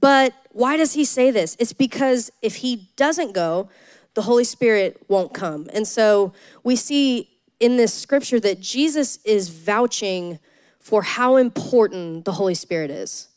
but 0.00 0.34
why 0.50 0.76
does 0.76 0.94
he 0.94 1.04
say 1.04 1.30
this? 1.30 1.56
It's 1.58 1.72
because 1.72 2.30
if 2.42 2.56
he 2.56 2.90
doesn't 2.96 3.32
go, 3.32 3.68
the 4.14 4.22
Holy 4.22 4.44
Spirit 4.44 5.02
won't 5.08 5.34
come. 5.34 5.68
And 5.72 5.86
so 5.86 6.32
we 6.62 6.76
see 6.76 7.30
in 7.60 7.76
this 7.76 7.92
scripture 7.92 8.40
that 8.40 8.60
Jesus 8.60 9.18
is 9.24 9.48
vouching 9.48 10.38
for 10.78 11.02
how 11.02 11.36
important 11.36 12.24
the 12.24 12.32
Holy 12.32 12.54
Spirit 12.54 12.90
is. 12.90 13.28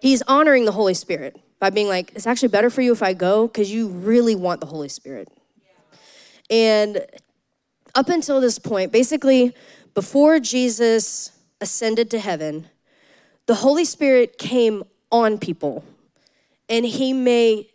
He's 0.00 0.22
honoring 0.22 0.64
the 0.64 0.72
Holy 0.72 0.94
Spirit 0.94 1.40
by 1.58 1.70
being 1.70 1.88
like, 1.88 2.12
it's 2.14 2.26
actually 2.26 2.48
better 2.48 2.70
for 2.70 2.82
you 2.82 2.92
if 2.92 3.02
I 3.02 3.12
go 3.12 3.46
because 3.46 3.72
you 3.72 3.88
really 3.88 4.34
want 4.34 4.60
the 4.60 4.66
Holy 4.66 4.88
Spirit. 4.88 5.28
And 6.50 7.04
up 7.94 8.08
until 8.08 8.40
this 8.40 8.58
point, 8.58 8.92
basically, 8.92 9.54
before 9.94 10.40
Jesus 10.40 11.32
ascended 11.60 12.10
to 12.10 12.18
heaven, 12.18 12.68
the 13.46 13.56
Holy 13.56 13.84
Spirit 13.84 14.38
came 14.38 14.84
on 15.10 15.38
people 15.38 15.84
and 16.68 16.84
he 16.84 17.12
may 17.12 17.68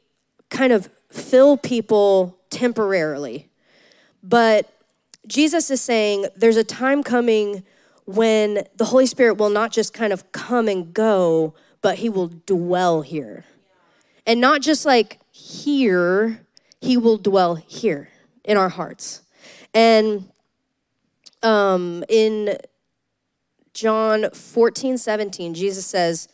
kind 0.50 0.74
of 0.74 0.90
fill 1.10 1.58
people 1.58 2.38
temporarily. 2.50 3.50
But 4.24 4.72
Jesus 5.28 5.70
is 5.70 5.82
saying 5.82 6.28
there's 6.36 6.58
a 6.58 6.64
time 6.64 7.04
coming 7.04 7.64
when 8.06 8.64
the 8.76 8.86
Holy 8.86 9.06
Spirit 9.06 9.36
will 9.36 9.52
not 9.52 9.72
just 9.72 9.94
kind 9.94 10.12
of 10.12 10.32
come 10.32 10.68
and 10.68 10.94
go, 10.94 11.54
but 11.82 12.00
he 12.00 12.10
will 12.10 12.28
dwell 12.28 13.02
here. 13.02 13.46
And 14.26 14.42
not 14.42 14.62
just 14.62 14.86
like 14.86 15.20
here, 15.32 16.42
he 16.82 16.98
will 16.98 17.18
dwell 17.18 17.56
here 17.56 18.10
in 18.44 18.58
our 18.58 18.70
hearts. 18.70 19.22
And 19.74 20.30
um, 21.44 22.04
in 22.10 22.58
John 23.74 24.30
14, 24.32 24.98
17, 24.98 25.54
Jesus 25.54 25.86
says, 25.86 26.28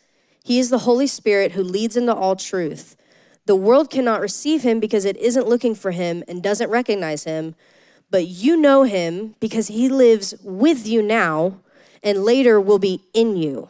He 0.43 0.59
is 0.59 0.69
the 0.69 0.79
Holy 0.79 1.07
Spirit 1.07 1.53
who 1.53 1.63
leads 1.63 1.97
into 1.97 2.13
all 2.13 2.35
truth. 2.35 2.95
The 3.45 3.55
world 3.55 3.89
cannot 3.89 4.21
receive 4.21 4.63
him 4.63 4.79
because 4.79 5.05
it 5.05 5.17
isn't 5.17 5.47
looking 5.47 5.75
for 5.75 5.91
him 5.91 6.23
and 6.27 6.41
doesn't 6.41 6.69
recognize 6.69 7.25
him, 7.25 7.55
but 8.09 8.27
you 8.27 8.57
know 8.57 8.83
him 8.83 9.35
because 9.39 9.67
he 9.67 9.89
lives 9.89 10.33
with 10.43 10.87
you 10.87 11.01
now 11.01 11.59
and 12.01 12.23
later 12.23 12.59
will 12.59 12.79
be 12.79 13.03
in 13.13 13.37
you. 13.37 13.67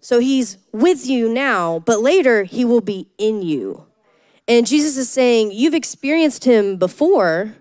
So 0.00 0.18
he's 0.18 0.58
with 0.72 1.06
you 1.06 1.32
now, 1.32 1.78
but 1.78 2.00
later 2.00 2.44
he 2.44 2.64
will 2.64 2.80
be 2.80 3.08
in 3.18 3.42
you. 3.42 3.86
And 4.48 4.66
Jesus 4.66 4.96
is 4.96 5.08
saying, 5.08 5.52
You've 5.52 5.74
experienced 5.74 6.44
him 6.44 6.76
before, 6.76 7.54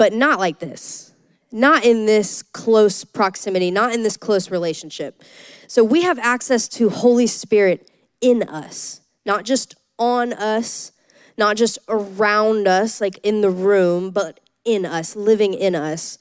but 0.00 0.14
not 0.14 0.38
like 0.38 0.60
this 0.60 1.12
not 1.52 1.84
in 1.84 2.06
this 2.06 2.42
close 2.42 3.04
proximity, 3.04 3.70
not 3.70 3.92
in 3.92 4.02
this 4.04 4.16
close 4.16 4.50
relationship. 4.50 5.22
So 5.66 5.82
we 5.82 6.02
have 6.02 6.18
access 6.20 6.68
to 6.68 6.88
Holy 6.88 7.26
Spirit 7.26 7.90
in 8.20 8.44
us, 8.44 9.00
not 9.26 9.44
just 9.44 9.74
on 9.98 10.32
us, 10.32 10.92
not 11.36 11.56
just 11.56 11.78
around 11.88 12.68
us, 12.68 13.00
like 13.00 13.18
in 13.24 13.40
the 13.40 13.50
room, 13.50 14.10
but 14.10 14.38
in 14.64 14.86
us, 14.86 15.16
living 15.16 15.52
in 15.52 15.74
us. 15.74 16.18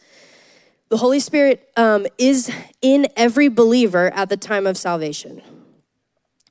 The 0.90 0.98
Holy 0.98 1.20
Spirit 1.20 1.70
um, 1.78 2.08
is 2.18 2.52
in 2.82 3.08
every 3.16 3.50
believer 3.50 4.12
at 4.16 4.30
the 4.30 4.38
time 4.38 4.66
of 4.66 4.78
salvation. 4.78 5.42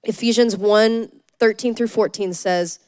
Ephesians 0.05 0.57
1 0.57 1.11
13 1.41 1.75
through 1.75 1.89
14 1.89 2.33
says, 2.33 2.79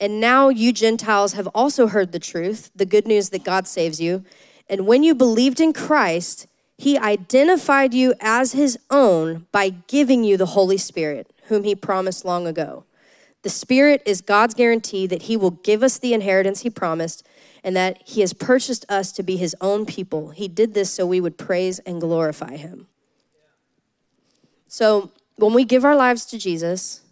And 0.00 0.20
now 0.20 0.48
you 0.48 0.72
Gentiles 0.72 1.32
have 1.32 1.48
also 1.48 1.86
heard 1.86 2.12
the 2.12 2.18
truth, 2.18 2.70
the 2.74 2.86
good 2.86 3.06
news 3.06 3.30
that 3.30 3.44
God 3.44 3.66
saves 3.66 4.00
you. 4.00 4.24
And 4.68 4.86
when 4.86 5.02
you 5.02 5.14
believed 5.14 5.60
in 5.60 5.72
Christ, 5.72 6.46
he 6.76 6.98
identified 6.98 7.94
you 7.94 8.14
as 8.20 8.52
his 8.52 8.78
own 8.90 9.46
by 9.52 9.70
giving 9.70 10.24
you 10.24 10.36
the 10.36 10.46
Holy 10.46 10.76
Spirit, 10.76 11.32
whom 11.44 11.64
he 11.64 11.74
promised 11.74 12.24
long 12.24 12.46
ago. 12.46 12.84
The 13.42 13.50
Spirit 13.50 14.02
is 14.04 14.20
God's 14.20 14.54
guarantee 14.54 15.06
that 15.06 15.22
he 15.22 15.36
will 15.36 15.52
give 15.52 15.82
us 15.82 15.98
the 15.98 16.12
inheritance 16.12 16.60
he 16.60 16.70
promised 16.70 17.26
and 17.64 17.74
that 17.76 18.02
he 18.04 18.20
has 18.20 18.32
purchased 18.32 18.84
us 18.88 19.12
to 19.12 19.22
be 19.22 19.36
his 19.36 19.56
own 19.60 19.86
people. 19.86 20.30
He 20.30 20.48
did 20.48 20.74
this 20.74 20.90
so 20.90 21.06
we 21.06 21.20
would 21.20 21.38
praise 21.38 21.78
and 21.80 22.00
glorify 22.00 22.56
him. 22.56 22.88
So, 24.68 25.12
when 25.36 25.52
we 25.52 25.64
give 25.64 25.84
our 25.84 25.96
lives 25.96 26.24
to 26.26 26.38
Jesus 26.38 27.02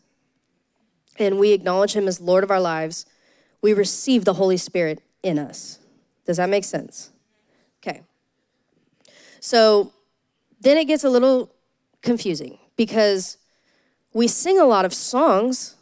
and 1.19 1.39
we 1.39 1.53
acknowledge 1.53 1.95
him 1.95 2.09
as 2.09 2.21
Lord 2.21 2.45
of 2.45 2.51
our 2.51 2.61
lives, 2.61 3.07
we 3.63 3.73
receive 3.73 4.25
the 4.25 4.35
Holy 4.35 4.57
Spirit 4.57 5.03
in 5.23 5.39
us. 5.39 5.79
Does 6.27 6.37
that 6.39 6.49
make 6.49 6.65
sense? 6.65 7.11
Okay. 7.83 8.03
So 9.41 9.93
then 10.61 10.77
it 10.79 10.87
gets 10.87 11.05
a 11.05 11.11
little 11.11 11.51
confusing 12.03 12.59
because 12.77 13.39
we 14.13 14.29
sing 14.29 14.59
a 14.59 14.65
lot 14.65 14.85
of 14.85 14.95
songs 14.95 15.77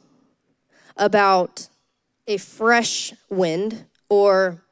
about 0.97 1.69
a 2.27 2.37
fresh 2.37 3.13
wind 3.29 3.85
or 4.09 4.63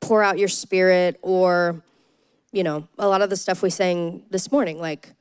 pour 0.00 0.22
out 0.22 0.38
your 0.38 0.48
spirit 0.48 1.18
or 1.22 1.82
you 2.52 2.62
know 2.62 2.88
a 2.98 3.06
lot 3.08 3.22
of 3.22 3.30
the 3.30 3.36
stuff 3.36 3.62
we 3.62 3.70
sang 3.70 4.22
this 4.30 4.50
morning 4.50 4.78
like 4.78 5.12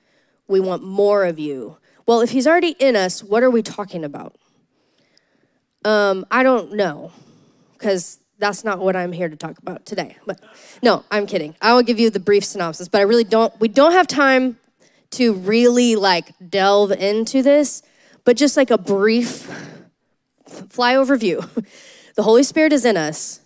we 0.48 0.60
want 0.60 0.84
more 0.84 1.26
of 1.26 1.40
you 1.40 1.78
well 2.06 2.22
if 2.22 2.32
he's 2.32 2.48
already 2.48 2.76
in 2.80 2.96
us 2.96 3.24
what 3.24 3.44
are 3.44 3.50
we 3.50 3.62
talking 3.62 4.04
about 4.04 4.36
um, 5.86 6.26
i 6.32 6.44
don't 6.44 6.74
know 6.74 7.12
because 7.74 8.20
that's 8.40 8.64
not 8.64 8.80
what 8.80 8.96
I'm 8.96 9.12
here 9.12 9.28
to 9.28 9.36
talk 9.36 9.58
about 9.60 9.86
today. 9.86 10.16
But 10.26 10.40
no, 10.82 11.04
I'm 11.12 11.28
kidding. 11.28 11.56
I 11.62 11.74
will 11.74 11.84
give 11.84 12.00
you 12.00 12.10
the 12.10 12.20
brief 12.20 12.46
synopsis, 12.46 12.88
but 12.88 13.00
I 13.00 13.02
really 13.02 13.26
don't 13.26 13.58
we 13.60 13.68
don't 13.68 13.92
have 13.92 14.08
time 14.08 14.58
to 15.12 15.34
really 15.34 15.96
like 15.96 16.34
delve 16.50 16.92
into 16.92 17.44
this, 17.44 17.84
but 18.24 18.38
just 18.38 18.56
like 18.56 18.72
a 18.72 18.78
brief 18.78 19.52
flyover 20.48 21.20
view. 21.20 21.44
The 22.16 22.24
Holy 22.24 22.44
Spirit 22.44 22.74
is 22.74 22.84
in 22.84 22.98
us. 22.98 23.40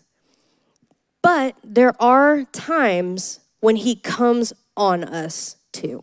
But 1.22 1.56
there 1.63 1.94
are 2.02 2.44
times 2.46 3.40
when 3.60 3.75
he 3.75 3.96
comes 3.96 4.52
on 4.75 5.04
us 5.04 5.58
too. 5.72 6.02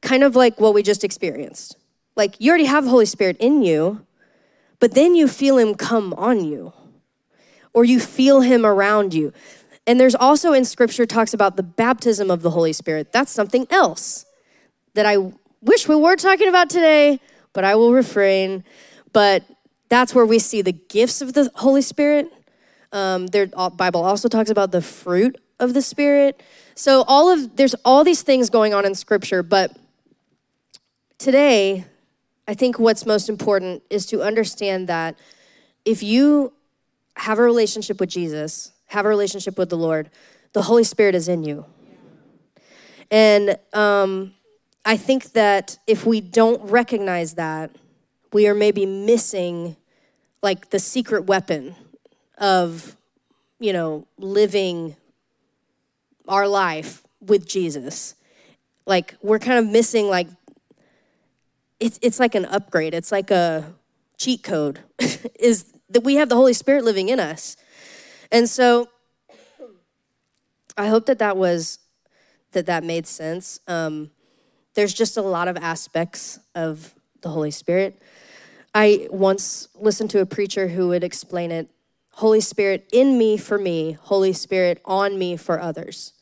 Kind 0.00 0.24
of 0.24 0.34
like 0.34 0.58
what 0.58 0.74
we 0.74 0.82
just 0.82 1.04
experienced. 1.04 1.76
Like 2.16 2.34
you 2.40 2.48
already 2.50 2.64
have 2.64 2.82
the 2.82 2.90
Holy 2.90 3.06
Spirit 3.06 3.36
in 3.38 3.62
you, 3.62 4.04
but 4.80 4.94
then 4.94 5.14
you 5.14 5.28
feel 5.28 5.58
him 5.58 5.74
come 5.74 6.12
on 6.14 6.44
you 6.44 6.72
or 7.72 7.84
you 7.84 8.00
feel 8.00 8.40
him 8.40 8.66
around 8.66 9.14
you. 9.14 9.32
And 9.86 10.00
there's 10.00 10.14
also 10.14 10.52
in 10.52 10.64
scripture 10.64 11.06
talks 11.06 11.32
about 11.32 11.56
the 11.56 11.62
baptism 11.62 12.30
of 12.30 12.42
the 12.42 12.50
Holy 12.50 12.72
Spirit. 12.72 13.12
That's 13.12 13.30
something 13.30 13.66
else 13.70 14.26
that 14.94 15.06
I 15.06 15.32
wish 15.62 15.88
we 15.88 15.96
were 15.96 16.16
talking 16.16 16.48
about 16.48 16.70
today, 16.70 17.20
but 17.52 17.64
I 17.64 17.76
will 17.76 17.92
refrain. 17.92 18.64
But 19.12 19.44
that's 19.88 20.14
where 20.14 20.26
we 20.26 20.38
see 20.38 20.62
the 20.62 20.72
gifts 20.72 21.20
of 21.20 21.32
the 21.32 21.50
Holy 21.56 21.82
Spirit. 21.82 22.32
Um, 22.92 23.28
their 23.28 23.46
Bible 23.46 24.04
also 24.04 24.28
talks 24.28 24.50
about 24.50 24.72
the 24.72 24.82
fruit 24.82 25.36
of 25.58 25.74
the 25.74 25.82
Spirit. 25.82 26.42
So 26.74 27.04
all 27.06 27.30
of 27.30 27.56
there's 27.56 27.74
all 27.84 28.04
these 28.04 28.22
things 28.22 28.50
going 28.50 28.74
on 28.74 28.84
in 28.84 28.94
Scripture, 28.94 29.42
but 29.42 29.76
today, 31.18 31.84
I 32.46 32.54
think 32.54 32.78
what's 32.78 33.06
most 33.06 33.28
important 33.28 33.82
is 33.90 34.06
to 34.06 34.22
understand 34.22 34.88
that 34.88 35.18
if 35.84 36.02
you 36.02 36.52
have 37.16 37.38
a 37.38 37.42
relationship 37.42 38.00
with 38.00 38.08
Jesus, 38.08 38.72
have 38.86 39.04
a 39.06 39.08
relationship 39.08 39.58
with 39.58 39.70
the 39.70 39.76
Lord, 39.76 40.10
the 40.52 40.62
Holy 40.62 40.84
Spirit 40.84 41.14
is 41.14 41.28
in 41.28 41.44
you. 41.44 41.64
And 43.10 43.56
um, 43.72 44.34
I 44.84 44.96
think 44.96 45.32
that 45.32 45.78
if 45.86 46.06
we 46.06 46.20
don't 46.20 46.62
recognize 46.70 47.34
that, 47.34 47.70
we 48.32 48.46
are 48.46 48.54
maybe 48.54 48.86
missing 48.86 49.76
like 50.42 50.70
the 50.70 50.78
secret 50.78 51.26
weapon 51.26 51.74
of, 52.38 52.96
you 53.58 53.72
know, 53.72 54.06
living 54.18 54.96
our 56.28 56.48
life 56.48 57.02
with 57.20 57.46
Jesus. 57.46 58.14
Like 58.86 59.14
we're 59.22 59.38
kind 59.38 59.58
of 59.58 59.70
missing 59.70 60.08
like 60.08 60.28
it's 61.80 61.98
it's 62.02 62.20
like 62.20 62.34
an 62.34 62.44
upgrade. 62.44 62.94
It's 62.94 63.10
like 63.10 63.30
a 63.30 63.74
cheat 64.18 64.42
code 64.42 64.80
is 65.40 65.72
that 65.88 66.04
we 66.04 66.16
have 66.16 66.28
the 66.28 66.36
Holy 66.36 66.52
Spirit 66.52 66.84
living 66.84 67.08
in 67.08 67.18
us. 67.18 67.56
And 68.30 68.48
so 68.48 68.88
I 70.76 70.86
hope 70.86 71.06
that 71.06 71.18
that 71.18 71.36
was 71.36 71.78
that 72.52 72.66
that 72.66 72.84
made 72.84 73.06
sense. 73.06 73.60
Um, 73.66 74.10
there's 74.74 74.94
just 74.94 75.16
a 75.16 75.22
lot 75.22 75.48
of 75.48 75.56
aspects 75.56 76.38
of 76.54 76.94
the 77.22 77.30
Holy 77.30 77.50
Spirit. 77.50 78.00
I 78.74 79.08
once 79.10 79.68
listened 79.74 80.10
to 80.10 80.20
a 80.20 80.26
preacher 80.26 80.68
who 80.68 80.88
would 80.88 81.02
explain 81.02 81.50
it 81.50 81.68
Holy 82.14 82.40
Spirit 82.40 82.88
in 82.92 83.18
me 83.18 83.36
for 83.36 83.58
me, 83.58 83.92
Holy 83.92 84.32
Spirit 84.32 84.80
on 84.84 85.18
me 85.18 85.36
for 85.36 85.60
others. 85.60 86.12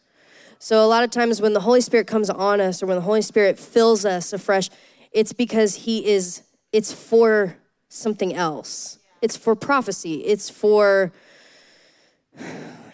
So, 0.61 0.85
a 0.85 0.87
lot 0.87 1.05
of 1.05 1.11
times 1.11 1.41
when 1.41 1.53
the 1.53 1.61
Holy 1.61 1.81
Spirit 1.81 2.07
comes 2.07 2.31
on 2.31 2.61
us 2.61 2.83
or 2.83 2.87
when 2.87 2.97
the 2.97 3.03
Holy 3.03 3.23
Spirit 3.23 3.59
fills 3.59 4.05
us 4.05 4.33
afresh, 4.33 4.71
it's 5.13 5.33
because 5.33 5.75
He 5.75 6.07
is, 6.07 6.43
it's 6.73 6.93
for 6.93 7.57
something 7.89 8.35
else. 8.35 8.99
It's 9.21 9.37
for 9.37 9.55
prophecy, 9.57 10.25
it's 10.25 10.49
for 10.49 11.13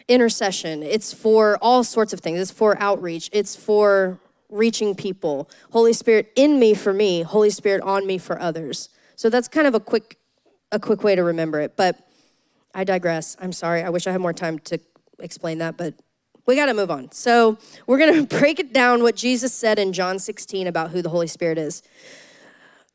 intercession, 0.09 0.83
it's 0.83 1.13
for 1.13 1.59
all 1.61 1.85
sorts 1.85 2.13
of 2.13 2.21
things. 2.21 2.39
It's 2.39 2.51
for 2.51 2.81
outreach, 2.81 3.29
it's 3.33 3.57
for 3.57 4.19
reaching 4.49 4.95
people. 4.95 5.51
Holy 5.73 5.93
Spirit 5.93 6.33
in 6.37 6.59
me 6.59 6.75
for 6.75 6.93
me, 6.93 7.23
Holy 7.23 7.51
Spirit 7.51 7.83
on 7.83 8.07
me 8.07 8.19
for 8.19 8.41
others. 8.41 8.89
So 9.17 9.29
that's 9.29 9.49
kind 9.49 9.67
of 9.67 9.75
a 9.75 9.81
quick 9.81 10.19
a 10.73 10.79
quick 10.81 11.05
way 11.05 11.15
to 11.15 11.23
remember 11.23 11.61
it, 11.61 11.77
but 11.77 11.97
I 12.75 12.83
digress. 12.83 13.37
I'm 13.41 13.53
sorry. 13.53 13.83
I 13.83 13.91
wish 13.91 14.09
I 14.09 14.13
had 14.13 14.21
more 14.21 14.33
time 14.33 14.59
to 14.61 14.81
explain 15.21 15.59
that, 15.59 15.77
but 15.77 15.95
we 16.47 16.57
got 16.57 16.67
to 16.67 16.75
move 16.75 16.91
on. 16.91 17.11
So, 17.13 17.59
we're 17.87 17.99
going 17.99 18.27
to 18.27 18.39
break 18.39 18.59
it 18.59 18.73
down 18.73 19.03
what 19.03 19.17
Jesus 19.17 19.53
said 19.53 19.79
in 19.79 19.93
John 19.93 20.19
16 20.19 20.67
about 20.67 20.91
who 20.91 21.03
the 21.03 21.11
Holy 21.11 21.27
Spirit 21.27 21.59
is. 21.59 21.83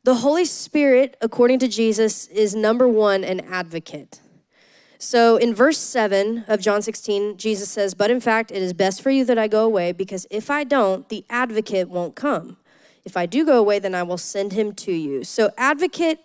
The 0.02 0.16
Holy 0.16 0.46
Spirit, 0.46 1.16
according 1.20 1.58
to 1.58 1.68
Jesus, 1.68 2.26
is 2.28 2.54
number 2.54 2.88
one, 2.88 3.22
an 3.22 3.40
advocate. 3.40 4.20
So 4.98 5.36
in 5.36 5.54
verse 5.54 5.78
7 5.78 6.44
of 6.46 6.60
John 6.60 6.82
16, 6.82 7.38
Jesus 7.38 7.70
says, 7.70 7.94
But 7.94 8.10
in 8.10 8.20
fact, 8.20 8.50
it 8.50 8.62
is 8.62 8.74
best 8.74 9.02
for 9.02 9.10
you 9.10 9.24
that 9.24 9.38
I 9.38 9.48
go 9.48 9.64
away, 9.64 9.92
because 9.92 10.26
if 10.30 10.50
I 10.50 10.62
don't, 10.62 11.08
the 11.08 11.24
advocate 11.30 11.88
won't 11.88 12.14
come. 12.14 12.58
If 13.04 13.16
I 13.16 13.24
do 13.24 13.46
go 13.46 13.58
away, 13.58 13.78
then 13.78 13.94
I 13.94 14.02
will 14.02 14.18
send 14.18 14.52
him 14.52 14.74
to 14.74 14.92
you. 14.92 15.24
So, 15.24 15.50
advocate, 15.56 16.18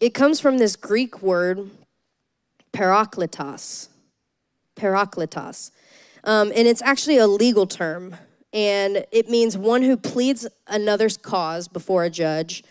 it 0.00 0.14
comes 0.14 0.40
from 0.40 0.56
this 0.56 0.76
Greek 0.76 1.20
word, 1.20 1.70
parakletos. 2.72 3.88
Parakletos. 4.76 5.70
Um, 6.24 6.52
and 6.54 6.68
it's 6.68 6.82
actually 6.82 7.18
a 7.18 7.26
legal 7.26 7.66
term, 7.66 8.16
and 8.52 9.04
it 9.10 9.28
means 9.28 9.56
one 9.56 9.82
who 9.82 9.96
pleads 9.96 10.46
another's 10.66 11.16
cause 11.16 11.68
before 11.68 12.04
a 12.04 12.10
judge 12.10 12.62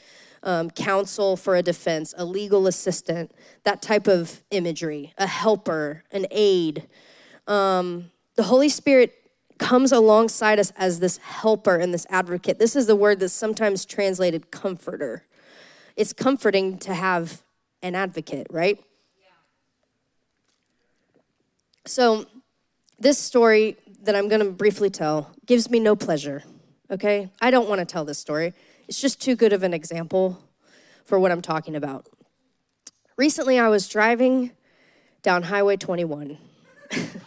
um, 0.43 0.69
counsel 0.69 1.35
for 1.35 1.55
a 1.55 1.61
defense, 1.61 2.13
a 2.17 2.25
legal 2.25 2.67
assistant, 2.67 3.31
that 3.63 3.81
type 3.81 4.07
of 4.07 4.43
imagery, 4.51 5.13
a 5.17 5.27
helper, 5.27 6.03
an 6.11 6.25
aid. 6.31 6.87
Um, 7.47 8.11
the 8.35 8.43
Holy 8.43 8.69
Spirit 8.69 9.13
comes 9.57 9.91
alongside 9.91 10.59
us 10.59 10.71
as 10.77 10.99
this 10.99 11.17
helper 11.17 11.75
and 11.75 11.93
this 11.93 12.07
advocate. 12.09 12.59
This 12.59 12.75
is 12.75 12.87
the 12.87 12.95
word 12.95 13.19
that's 13.19 13.33
sometimes 13.33 13.85
translated 13.85 14.51
comforter. 14.51 15.25
It's 15.97 16.13
comforting 16.13 16.77
to 16.79 16.93
have 16.93 17.43
an 17.81 17.95
advocate, 17.95 18.47
right? 18.49 18.79
Yeah. 19.19 19.27
So, 21.85 22.25
this 22.99 23.17
story 23.17 23.77
that 24.03 24.15
I'm 24.15 24.27
going 24.27 24.41
to 24.41 24.51
briefly 24.51 24.89
tell 24.89 25.31
gives 25.45 25.69
me 25.69 25.79
no 25.79 25.95
pleasure, 25.95 26.43
okay? 26.91 27.29
I 27.41 27.51
don't 27.51 27.69
want 27.69 27.79
to 27.79 27.85
tell 27.85 28.05
this 28.05 28.19
story. 28.19 28.53
It's 28.87 28.99
just 28.99 29.21
too 29.21 29.35
good 29.35 29.53
of 29.53 29.63
an 29.63 29.73
example 29.73 30.41
for 31.05 31.19
what 31.19 31.31
I'm 31.31 31.41
talking 31.41 31.75
about. 31.75 32.07
Recently, 33.17 33.59
I 33.59 33.67
was 33.69 33.87
driving 33.87 34.51
down 35.21 35.43
Highway 35.43 35.77
21. 35.77 36.37
and, 36.91 37.19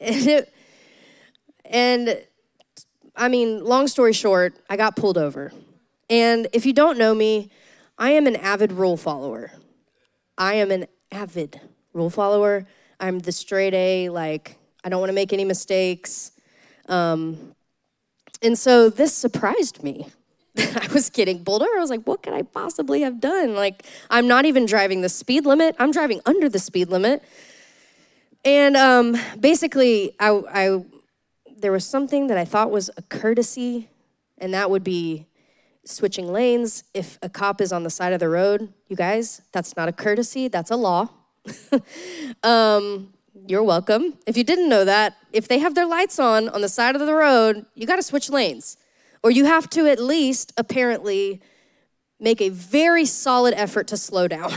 it, 0.00 0.52
and 1.64 2.22
I 3.16 3.28
mean, 3.28 3.64
long 3.64 3.88
story 3.88 4.12
short, 4.12 4.54
I 4.70 4.76
got 4.76 4.96
pulled 4.96 5.18
over. 5.18 5.52
And 6.08 6.46
if 6.52 6.64
you 6.64 6.72
don't 6.72 6.98
know 6.98 7.14
me, 7.14 7.50
I 7.98 8.10
am 8.10 8.26
an 8.26 8.36
avid 8.36 8.72
rule 8.72 8.96
follower. 8.96 9.52
I 10.36 10.54
am 10.54 10.70
an 10.70 10.86
avid 11.10 11.60
rule 11.92 12.10
follower. 12.10 12.66
I'm 13.00 13.20
the 13.20 13.32
straight 13.32 13.74
A, 13.74 14.08
like, 14.08 14.56
I 14.84 14.88
don't 14.88 15.00
want 15.00 15.10
to 15.10 15.14
make 15.14 15.32
any 15.32 15.44
mistakes. 15.44 16.32
Um, 16.88 17.54
and 18.42 18.58
so 18.58 18.90
this 18.90 19.14
surprised 19.14 19.82
me. 19.82 20.08
I 20.58 20.88
was 20.92 21.10
getting 21.10 21.44
over. 21.46 21.64
I 21.64 21.80
was 21.80 21.90
like, 21.90 22.04
what 22.04 22.22
could 22.22 22.32
I 22.32 22.42
possibly 22.42 23.02
have 23.02 23.20
done? 23.20 23.54
Like, 23.54 23.84
I'm 24.10 24.26
not 24.26 24.44
even 24.44 24.66
driving 24.66 25.02
the 25.02 25.08
speed 25.08 25.46
limit, 25.46 25.76
I'm 25.78 25.90
driving 25.90 26.20
under 26.26 26.48
the 26.48 26.58
speed 26.58 26.88
limit. 26.88 27.22
And 28.44 28.76
um, 28.76 29.16
basically, 29.38 30.14
I, 30.18 30.30
I, 30.30 30.84
there 31.56 31.72
was 31.72 31.84
something 31.84 32.28
that 32.28 32.38
I 32.38 32.44
thought 32.44 32.70
was 32.70 32.88
a 32.96 33.02
courtesy, 33.02 33.88
and 34.38 34.54
that 34.54 34.70
would 34.70 34.84
be 34.84 35.26
switching 35.84 36.32
lanes 36.32 36.84
if 36.94 37.18
a 37.20 37.28
cop 37.28 37.60
is 37.60 37.72
on 37.72 37.82
the 37.82 37.90
side 37.90 38.12
of 38.12 38.20
the 38.20 38.28
road. 38.28 38.72
You 38.88 38.96
guys, 38.96 39.42
that's 39.52 39.76
not 39.76 39.88
a 39.88 39.92
courtesy, 39.92 40.48
that's 40.48 40.70
a 40.70 40.76
law. 40.76 41.08
um, 42.42 43.12
you're 43.46 43.62
welcome. 43.62 44.14
If 44.26 44.36
you 44.36 44.44
didn't 44.44 44.68
know 44.68 44.84
that, 44.84 45.16
if 45.32 45.48
they 45.48 45.58
have 45.58 45.74
their 45.74 45.86
lights 45.86 46.18
on 46.18 46.48
on 46.48 46.60
the 46.60 46.68
side 46.68 46.94
of 46.94 47.00
the 47.00 47.14
road, 47.14 47.66
you 47.74 47.86
got 47.86 47.96
to 47.96 48.02
switch 48.02 48.30
lanes 48.30 48.76
or 49.22 49.30
you 49.30 49.44
have 49.44 49.68
to 49.70 49.86
at 49.86 50.00
least 50.00 50.52
apparently 50.56 51.40
make 52.20 52.40
a 52.40 52.48
very 52.48 53.04
solid 53.04 53.54
effort 53.54 53.86
to 53.88 53.96
slow 53.96 54.28
down. 54.28 54.52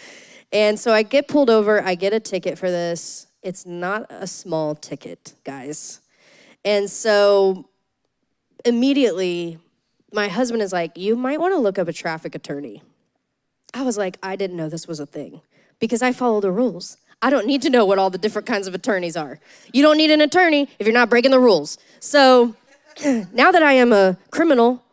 and 0.52 0.78
so 0.78 0.92
I 0.92 1.02
get 1.02 1.28
pulled 1.28 1.50
over, 1.50 1.82
I 1.82 1.94
get 1.94 2.12
a 2.12 2.20
ticket 2.20 2.58
for 2.58 2.70
this. 2.70 3.26
It's 3.42 3.64
not 3.64 4.06
a 4.10 4.26
small 4.26 4.74
ticket, 4.74 5.34
guys. 5.44 6.00
And 6.64 6.90
so 6.90 7.68
immediately, 8.64 9.58
my 10.12 10.28
husband 10.28 10.62
is 10.62 10.72
like, 10.72 10.96
You 10.96 11.16
might 11.16 11.40
want 11.40 11.54
to 11.54 11.58
look 11.58 11.78
up 11.78 11.88
a 11.88 11.92
traffic 11.92 12.34
attorney. 12.34 12.82
I 13.74 13.82
was 13.82 13.96
like, 13.98 14.18
I 14.22 14.34
didn't 14.34 14.56
know 14.56 14.68
this 14.68 14.88
was 14.88 14.98
a 14.98 15.06
thing 15.06 15.42
because 15.78 16.02
I 16.02 16.12
follow 16.12 16.40
the 16.40 16.50
rules. 16.50 16.96
I 17.20 17.30
don't 17.30 17.46
need 17.46 17.62
to 17.62 17.70
know 17.70 17.84
what 17.84 17.98
all 17.98 18.10
the 18.10 18.18
different 18.18 18.46
kinds 18.46 18.66
of 18.66 18.74
attorneys 18.74 19.16
are. 19.16 19.40
You 19.72 19.82
don't 19.82 19.96
need 19.96 20.10
an 20.10 20.20
attorney 20.20 20.68
if 20.78 20.86
you're 20.86 20.94
not 20.94 21.10
breaking 21.10 21.32
the 21.32 21.40
rules. 21.40 21.78
So 22.00 22.54
now 23.04 23.50
that 23.50 23.62
I 23.62 23.72
am 23.72 23.92
a 23.92 24.16
criminal, 24.30 24.84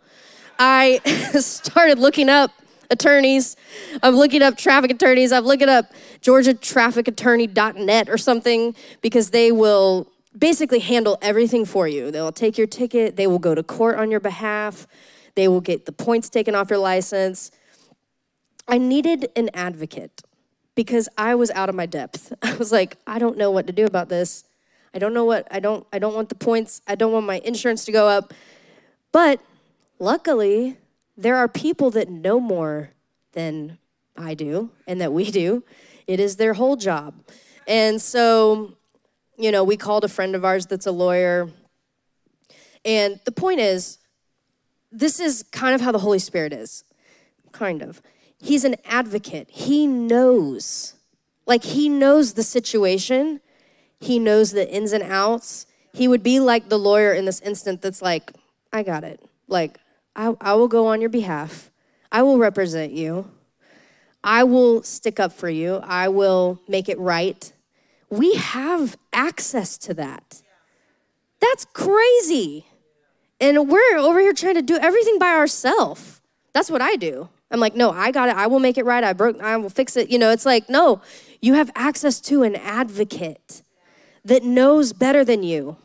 I 0.58 1.00
started 1.40 2.00
looking 2.00 2.30
up 2.30 2.52
attorneys. 2.90 3.56
I'm 4.02 4.16
looking 4.16 4.42
up 4.42 4.58
traffic 4.58 4.92
attorneys. 4.92 5.32
I'm 5.32 5.46
looking 5.46 5.70
up 5.70 5.92
GeorgiaTrafficAttorney.net 6.22 8.10
or 8.10 8.18
something 8.18 8.76
because 9.02 9.30
they 9.30 9.52
will 9.52 10.12
basically 10.38 10.80
handle 10.80 11.18
everything 11.22 11.66
for 11.66 11.88
you. 11.88 12.12
They'll 12.12 12.32
take 12.32 12.58
your 12.58 12.68
ticket, 12.68 13.16
they 13.16 13.28
will 13.28 13.40
go 13.40 13.56
to 13.56 13.64
court 13.64 13.98
on 13.98 14.12
your 14.12 14.20
behalf, 14.20 14.88
they 15.36 15.48
will 15.48 15.62
get 15.62 15.86
the 15.86 15.92
points 15.92 16.30
taken 16.30 16.56
off 16.56 16.70
your 16.70 16.80
license. 16.80 17.52
I 18.68 18.78
needed 18.78 19.30
an 19.36 19.50
advocate 19.54 20.24
because 20.76 21.10
I 21.18 21.36
was 21.36 21.50
out 21.52 21.70
of 21.70 21.76
my 21.76 21.86
depth. 21.86 22.34
I 22.42 22.56
was 22.56 22.72
like, 22.72 22.98
I 23.08 23.18
don't 23.20 23.38
know 23.38 23.52
what 23.52 23.68
to 23.68 23.74
do 23.74 23.86
about 23.86 24.10
this. 24.10 24.44
I 24.94 25.00
don't 25.00 25.14
know 25.14 25.26
what 25.26 25.48
I 25.52 25.60
don't 25.60 25.86
I 25.92 26.00
don't 26.00 26.14
want 26.14 26.30
the 26.30 26.36
points. 26.36 26.82
I 26.88 26.96
don't 26.96 27.12
want 27.12 27.26
my 27.26 27.40
insurance 27.44 27.84
to 27.86 27.92
go 27.92 28.08
up. 28.08 28.34
But 29.12 29.42
luckily, 30.00 30.78
there 31.18 31.38
are 31.38 31.48
people 31.48 31.92
that 31.92 32.10
know 32.10 32.40
more 32.40 32.92
than 33.34 33.78
I 34.18 34.34
do 34.34 34.72
and 34.88 35.02
that 35.02 35.14
we 35.14 35.32
do. 35.44 35.64
It 36.08 36.20
is 36.20 36.36
their 36.38 36.54
whole 36.54 36.76
job. 36.76 37.16
And 37.68 38.02
so, 38.02 38.78
you 39.38 39.52
know, 39.52 39.64
we 39.64 39.76
called 39.76 40.04
a 40.04 40.08
friend 40.08 40.36
of 40.36 40.46
ours 40.46 40.66
that's 40.68 40.86
a 40.86 40.92
lawyer. 40.92 41.50
And 42.84 43.20
the 43.26 43.32
point 43.32 43.60
is, 43.60 43.98
this 44.92 45.20
is 45.20 45.44
kind 45.52 45.74
of 45.74 45.82
how 45.82 45.92
the 45.92 46.00
Holy 46.00 46.20
Spirit 46.20 46.54
is. 46.54 46.84
Kind 47.52 47.82
of. 47.82 48.02
He's 48.46 48.64
an 48.64 48.76
advocate. 48.86 49.50
He 49.50 49.88
knows. 49.88 50.94
Like, 51.46 51.64
he 51.64 51.90
knows 51.90 52.34
the 52.34 52.44
situation 52.44 53.42
he 54.00 54.20
knows 54.20 54.52
the 54.52 54.72
ins 54.72 54.94
and 54.94 55.04
outs. 55.04 55.66
He 55.94 56.08
would 56.08 56.24
be 56.24 56.40
like 56.40 56.70
the 56.70 56.78
lawyer 56.78 57.14
in 57.14 57.26
this 57.26 57.42
instant 57.42 57.82
that's 57.82 58.02
like, 58.02 58.32
I 58.72 58.84
got 58.84 59.04
it. 59.04 59.20
Like, 59.48 59.80
I, 60.16 60.36
I 60.42 60.54
will 60.54 60.68
go 60.68 60.88
on 60.88 61.02
your 61.02 61.10
behalf. 61.10 61.72
I 62.12 62.22
will 62.24 62.38
represent 62.38 62.92
you. 62.92 63.32
I 64.24 64.44
will 64.44 64.84
stick 64.84 65.20
up 65.20 65.34
for 65.34 65.50
you. 65.50 65.78
I 65.84 66.08
will 66.10 66.62
make 66.68 66.90
it 66.90 67.00
right. 67.00 67.52
We 68.10 68.36
have 68.36 68.98
access 69.14 69.78
to 69.80 69.94
that. 69.96 70.42
That's 71.40 71.66
crazy. 71.66 72.68
And 73.40 73.70
we're 73.70 73.98
over 73.98 74.20
here 74.20 74.34
trying 74.34 74.56
to 74.56 74.62
do 74.62 74.78
everything 74.78 75.20
by 75.20 75.32
ourselves. 75.32 76.22
That's 76.54 76.72
what 76.72 76.82
I 76.82 76.96
do. 76.96 77.30
I'm 77.52 77.60
like, 77.60 77.76
no, 77.76 77.92
I 77.92 78.12
got 78.12 78.30
it. 78.30 78.36
I 78.36 78.48
will 78.48 78.60
make 78.60 78.78
it 78.78 78.86
right. 78.86 79.04
I 79.04 79.14
broke, 79.14 79.40
I 79.42 79.56
will 79.58 79.70
fix 79.70 79.96
it. 79.96 80.10
You 80.10 80.18
know, 80.18 80.32
it's 80.32 80.46
like, 80.46 80.70
no, 80.70 81.02
you 81.42 81.54
have 81.54 81.72
access 81.76 82.20
to 82.22 82.44
an 82.44 82.56
advocate 82.56 83.62
that 84.24 84.44
knows 84.44 84.94
better 84.94 85.24
than 85.24 85.44
you. 85.44 85.78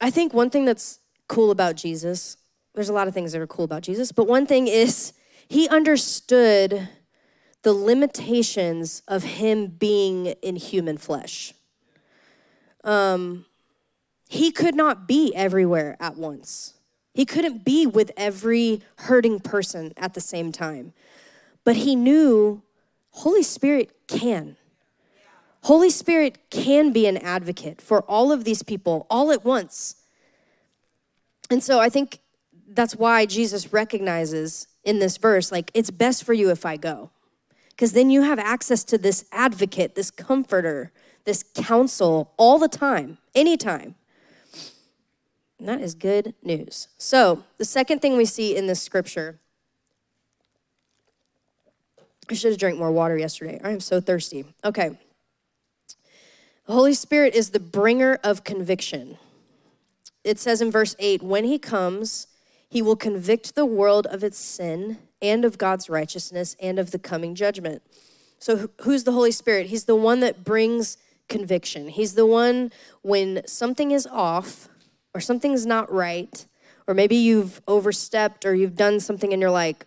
I 0.00 0.10
think 0.10 0.32
one 0.32 0.50
thing 0.50 0.64
that's 0.64 0.98
cool 1.28 1.50
about 1.50 1.76
Jesus, 1.76 2.36
there's 2.74 2.88
a 2.88 2.92
lot 2.92 3.08
of 3.08 3.14
things 3.14 3.32
that 3.32 3.40
are 3.40 3.46
cool 3.46 3.64
about 3.64 3.82
Jesus, 3.82 4.12
but 4.12 4.26
one 4.26 4.46
thing 4.46 4.66
is 4.66 5.12
he 5.48 5.68
understood 5.68 6.88
the 7.62 7.72
limitations 7.72 9.02
of 9.08 9.22
him 9.22 9.66
being 9.66 10.26
in 10.26 10.56
human 10.56 10.98
flesh. 10.98 11.54
Um, 12.82 13.46
he 14.28 14.50
could 14.50 14.74
not 14.74 15.08
be 15.08 15.34
everywhere 15.34 15.96
at 16.00 16.16
once. 16.16 16.73
He 17.14 17.24
couldn't 17.24 17.64
be 17.64 17.86
with 17.86 18.10
every 18.16 18.82
hurting 18.96 19.40
person 19.40 19.94
at 19.96 20.14
the 20.14 20.20
same 20.20 20.52
time. 20.52 20.92
But 21.62 21.76
he 21.76 21.96
knew 21.96 22.62
Holy 23.10 23.44
Spirit 23.44 23.90
can. 24.08 24.56
Holy 25.62 25.90
Spirit 25.90 26.38
can 26.50 26.92
be 26.92 27.06
an 27.06 27.16
advocate 27.16 27.80
for 27.80 28.02
all 28.02 28.32
of 28.32 28.44
these 28.44 28.62
people 28.62 29.06
all 29.08 29.30
at 29.30 29.44
once. 29.44 29.96
And 31.48 31.62
so 31.62 31.80
I 31.80 31.88
think 31.88 32.18
that's 32.68 32.96
why 32.96 33.24
Jesus 33.24 33.72
recognizes 33.72 34.66
in 34.82 34.98
this 34.98 35.16
verse 35.16 35.52
like, 35.52 35.70
it's 35.72 35.90
best 35.90 36.24
for 36.24 36.34
you 36.34 36.50
if 36.50 36.66
I 36.66 36.76
go. 36.76 37.10
Because 37.70 37.92
then 37.92 38.10
you 38.10 38.22
have 38.22 38.38
access 38.38 38.84
to 38.84 38.98
this 38.98 39.24
advocate, 39.32 39.94
this 39.94 40.10
comforter, 40.10 40.92
this 41.24 41.44
counsel 41.54 42.32
all 42.36 42.58
the 42.58 42.68
time, 42.68 43.18
anytime. 43.34 43.94
And 45.58 45.68
that 45.68 45.80
is 45.80 45.94
good 45.94 46.34
news. 46.42 46.88
So, 46.98 47.44
the 47.58 47.64
second 47.64 48.00
thing 48.00 48.16
we 48.16 48.24
see 48.24 48.56
in 48.56 48.66
this 48.66 48.82
scripture, 48.82 49.38
I 52.28 52.34
should 52.34 52.52
have 52.52 52.58
drank 52.58 52.78
more 52.78 52.90
water 52.90 53.16
yesterday. 53.16 53.60
I 53.62 53.70
am 53.70 53.80
so 53.80 54.00
thirsty. 54.00 54.44
Okay. 54.64 54.98
The 56.66 56.72
Holy 56.72 56.94
Spirit 56.94 57.34
is 57.34 57.50
the 57.50 57.60
bringer 57.60 58.18
of 58.24 58.42
conviction. 58.42 59.18
It 60.24 60.38
says 60.38 60.62
in 60.62 60.70
verse 60.70 60.96
8, 60.98 61.22
when 61.22 61.44
he 61.44 61.58
comes, 61.58 62.26
he 62.68 62.80
will 62.80 62.96
convict 62.96 63.54
the 63.54 63.66
world 63.66 64.06
of 64.06 64.24
its 64.24 64.38
sin 64.38 64.98
and 65.20 65.44
of 65.44 65.58
God's 65.58 65.90
righteousness 65.90 66.56
and 66.60 66.78
of 66.78 66.90
the 66.90 66.98
coming 66.98 67.34
judgment. 67.34 67.82
So, 68.38 68.68
who's 68.82 69.04
the 69.04 69.12
Holy 69.12 69.30
Spirit? 69.30 69.66
He's 69.66 69.84
the 69.84 69.94
one 69.94 70.20
that 70.20 70.42
brings 70.44 70.96
conviction. 71.28 71.88
He's 71.88 72.14
the 72.14 72.26
one 72.26 72.72
when 73.02 73.46
something 73.46 73.90
is 73.90 74.06
off 74.06 74.68
or 75.14 75.20
something's 75.20 75.64
not 75.64 75.90
right, 75.92 76.46
or 76.86 76.94
maybe 76.94 77.16
you've 77.16 77.62
overstepped 77.68 78.44
or 78.44 78.54
you've 78.54 78.76
done 78.76 79.00
something 79.00 79.32
and 79.32 79.40
you're 79.40 79.50
like, 79.50 79.86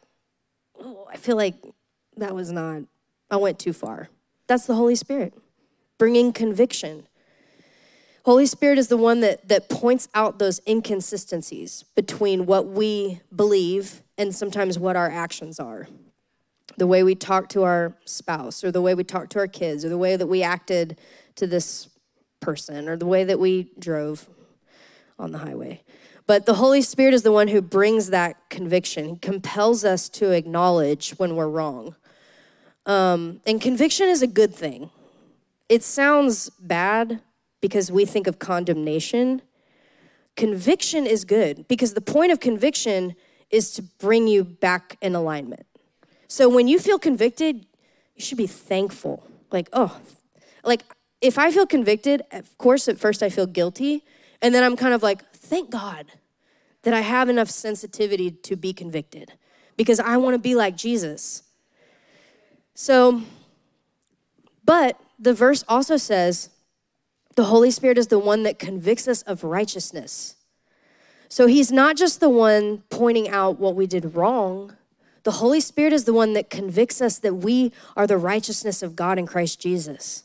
oh, 0.81 1.07
I 1.11 1.17
feel 1.17 1.35
like 1.35 1.55
that 2.15 2.33
was 2.33 2.51
not, 2.51 2.83
I 3.29 3.35
went 3.35 3.59
too 3.59 3.73
far. 3.73 4.09
That's 4.47 4.65
the 4.65 4.75
Holy 4.75 4.95
Spirit 4.95 5.33
bringing 5.97 6.31
conviction. 6.31 7.07
Holy 8.23 8.45
Spirit 8.45 8.77
is 8.77 8.87
the 8.87 8.97
one 8.97 9.21
that, 9.21 9.47
that 9.47 9.69
points 9.69 10.07
out 10.13 10.37
those 10.37 10.59
inconsistencies 10.67 11.83
between 11.95 12.45
what 12.45 12.67
we 12.67 13.21
believe 13.35 14.03
and 14.17 14.35
sometimes 14.35 14.77
what 14.77 14.95
our 14.95 15.09
actions 15.09 15.59
are. 15.59 15.87
The 16.77 16.87
way 16.87 17.03
we 17.03 17.15
talk 17.15 17.49
to 17.49 17.63
our 17.63 17.95
spouse, 18.05 18.63
or 18.63 18.71
the 18.71 18.81
way 18.81 18.93
we 18.93 19.03
talk 19.03 19.29
to 19.29 19.39
our 19.39 19.47
kids, 19.47 19.83
or 19.83 19.89
the 19.89 19.97
way 19.97 20.15
that 20.15 20.27
we 20.27 20.43
acted 20.43 20.99
to 21.35 21.47
this 21.47 21.89
person, 22.39 22.87
or 22.87 22.97
the 22.97 23.07
way 23.07 23.23
that 23.23 23.39
we 23.39 23.71
drove 23.79 24.27
on 25.19 25.31
the 25.31 25.39
highway. 25.39 25.81
But 26.25 26.45
the 26.45 26.55
Holy 26.55 26.81
Spirit 26.81 27.13
is 27.13 27.23
the 27.23 27.31
one 27.31 27.47
who 27.47 27.61
brings 27.61 28.09
that 28.09 28.49
conviction, 28.49 29.05
he 29.05 29.15
compels 29.17 29.85
us 29.85 30.09
to 30.09 30.31
acknowledge 30.31 31.11
when 31.11 31.35
we're 31.35 31.47
wrong. 31.47 31.95
Um, 32.85 33.41
and 33.45 33.61
conviction 33.61 34.07
is 34.07 34.21
a 34.21 34.27
good 34.27 34.53
thing. 34.53 34.89
It 35.69 35.83
sounds 35.83 36.49
bad 36.51 37.21
because 37.61 37.91
we 37.91 38.05
think 38.05 38.27
of 38.27 38.39
condemnation. 38.39 39.41
Conviction 40.35 41.05
is 41.05 41.25
good 41.25 41.67
because 41.67 41.93
the 41.93 42.01
point 42.01 42.31
of 42.31 42.39
conviction 42.39 43.15
is 43.49 43.71
to 43.71 43.81
bring 43.81 44.27
you 44.27 44.43
back 44.43 44.97
in 45.01 45.15
alignment. 45.15 45.65
So 46.27 46.49
when 46.49 46.67
you 46.67 46.79
feel 46.79 46.99
convicted, 46.99 47.65
you 48.15 48.23
should 48.23 48.37
be 48.37 48.47
thankful. 48.47 49.23
Like, 49.51 49.69
oh, 49.73 49.99
like 50.63 50.83
if 51.21 51.37
I 51.37 51.51
feel 51.51 51.65
convicted, 51.65 52.21
of 52.31 52.57
course, 52.57 52.87
at 52.87 52.99
first 52.99 53.23
I 53.23 53.29
feel 53.29 53.47
guilty, 53.47 54.03
and 54.41 54.53
then 54.53 54.63
I'm 54.63 54.75
kind 54.75 54.93
of 54.93 55.03
like, 55.03 55.29
thank 55.33 55.69
God 55.69 56.05
that 56.83 56.93
I 56.93 57.01
have 57.01 57.29
enough 57.29 57.49
sensitivity 57.49 58.31
to 58.31 58.55
be 58.55 58.73
convicted 58.73 59.33
because 59.75 59.99
I 59.99 60.17
want 60.17 60.35
to 60.35 60.39
be 60.39 60.55
like 60.55 60.77
Jesus. 60.77 61.43
So, 62.73 63.23
but 64.63 64.99
the 65.19 65.33
verse 65.33 65.63
also 65.67 65.97
says 65.97 66.49
the 67.35 67.45
Holy 67.45 67.71
Spirit 67.71 67.97
is 67.97 68.07
the 68.07 68.19
one 68.19 68.43
that 68.43 68.59
convicts 68.59 69.07
us 69.07 69.21
of 69.23 69.43
righteousness. 69.43 70.35
So 71.29 71.47
he's 71.47 71.71
not 71.71 71.97
just 71.97 72.19
the 72.19 72.29
one 72.29 72.83
pointing 72.89 73.29
out 73.29 73.59
what 73.59 73.75
we 73.75 73.85
did 73.85 74.15
wrong. 74.15 74.75
The 75.23 75.31
Holy 75.31 75.59
Spirit 75.59 75.93
is 75.93 76.05
the 76.05 76.13
one 76.13 76.33
that 76.33 76.49
convicts 76.49 77.01
us 77.01 77.19
that 77.19 77.35
we 77.35 77.73
are 77.95 78.07
the 78.07 78.17
righteousness 78.17 78.81
of 78.81 78.95
God 78.95 79.19
in 79.19 79.27
Christ 79.27 79.59
Jesus. 79.59 80.23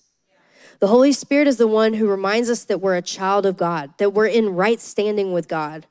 The 0.83 0.89
Holy 0.89 1.13
Spirit 1.13 1.47
is 1.47 1.59
the 1.59 1.69
one 1.69 1.95
who 1.95 2.09
reminds 2.09 2.51
us 2.51 2.65
that 2.65 2.81
we're 2.81 2.97
a 2.97 3.03
child 3.03 3.47
of 3.47 3.57
God, 3.57 3.93
that 3.99 4.13
we're 4.13 4.27
in 4.27 4.57
right 4.57 4.81
standing 4.81 5.33
with 5.33 5.47
God, 5.47 5.87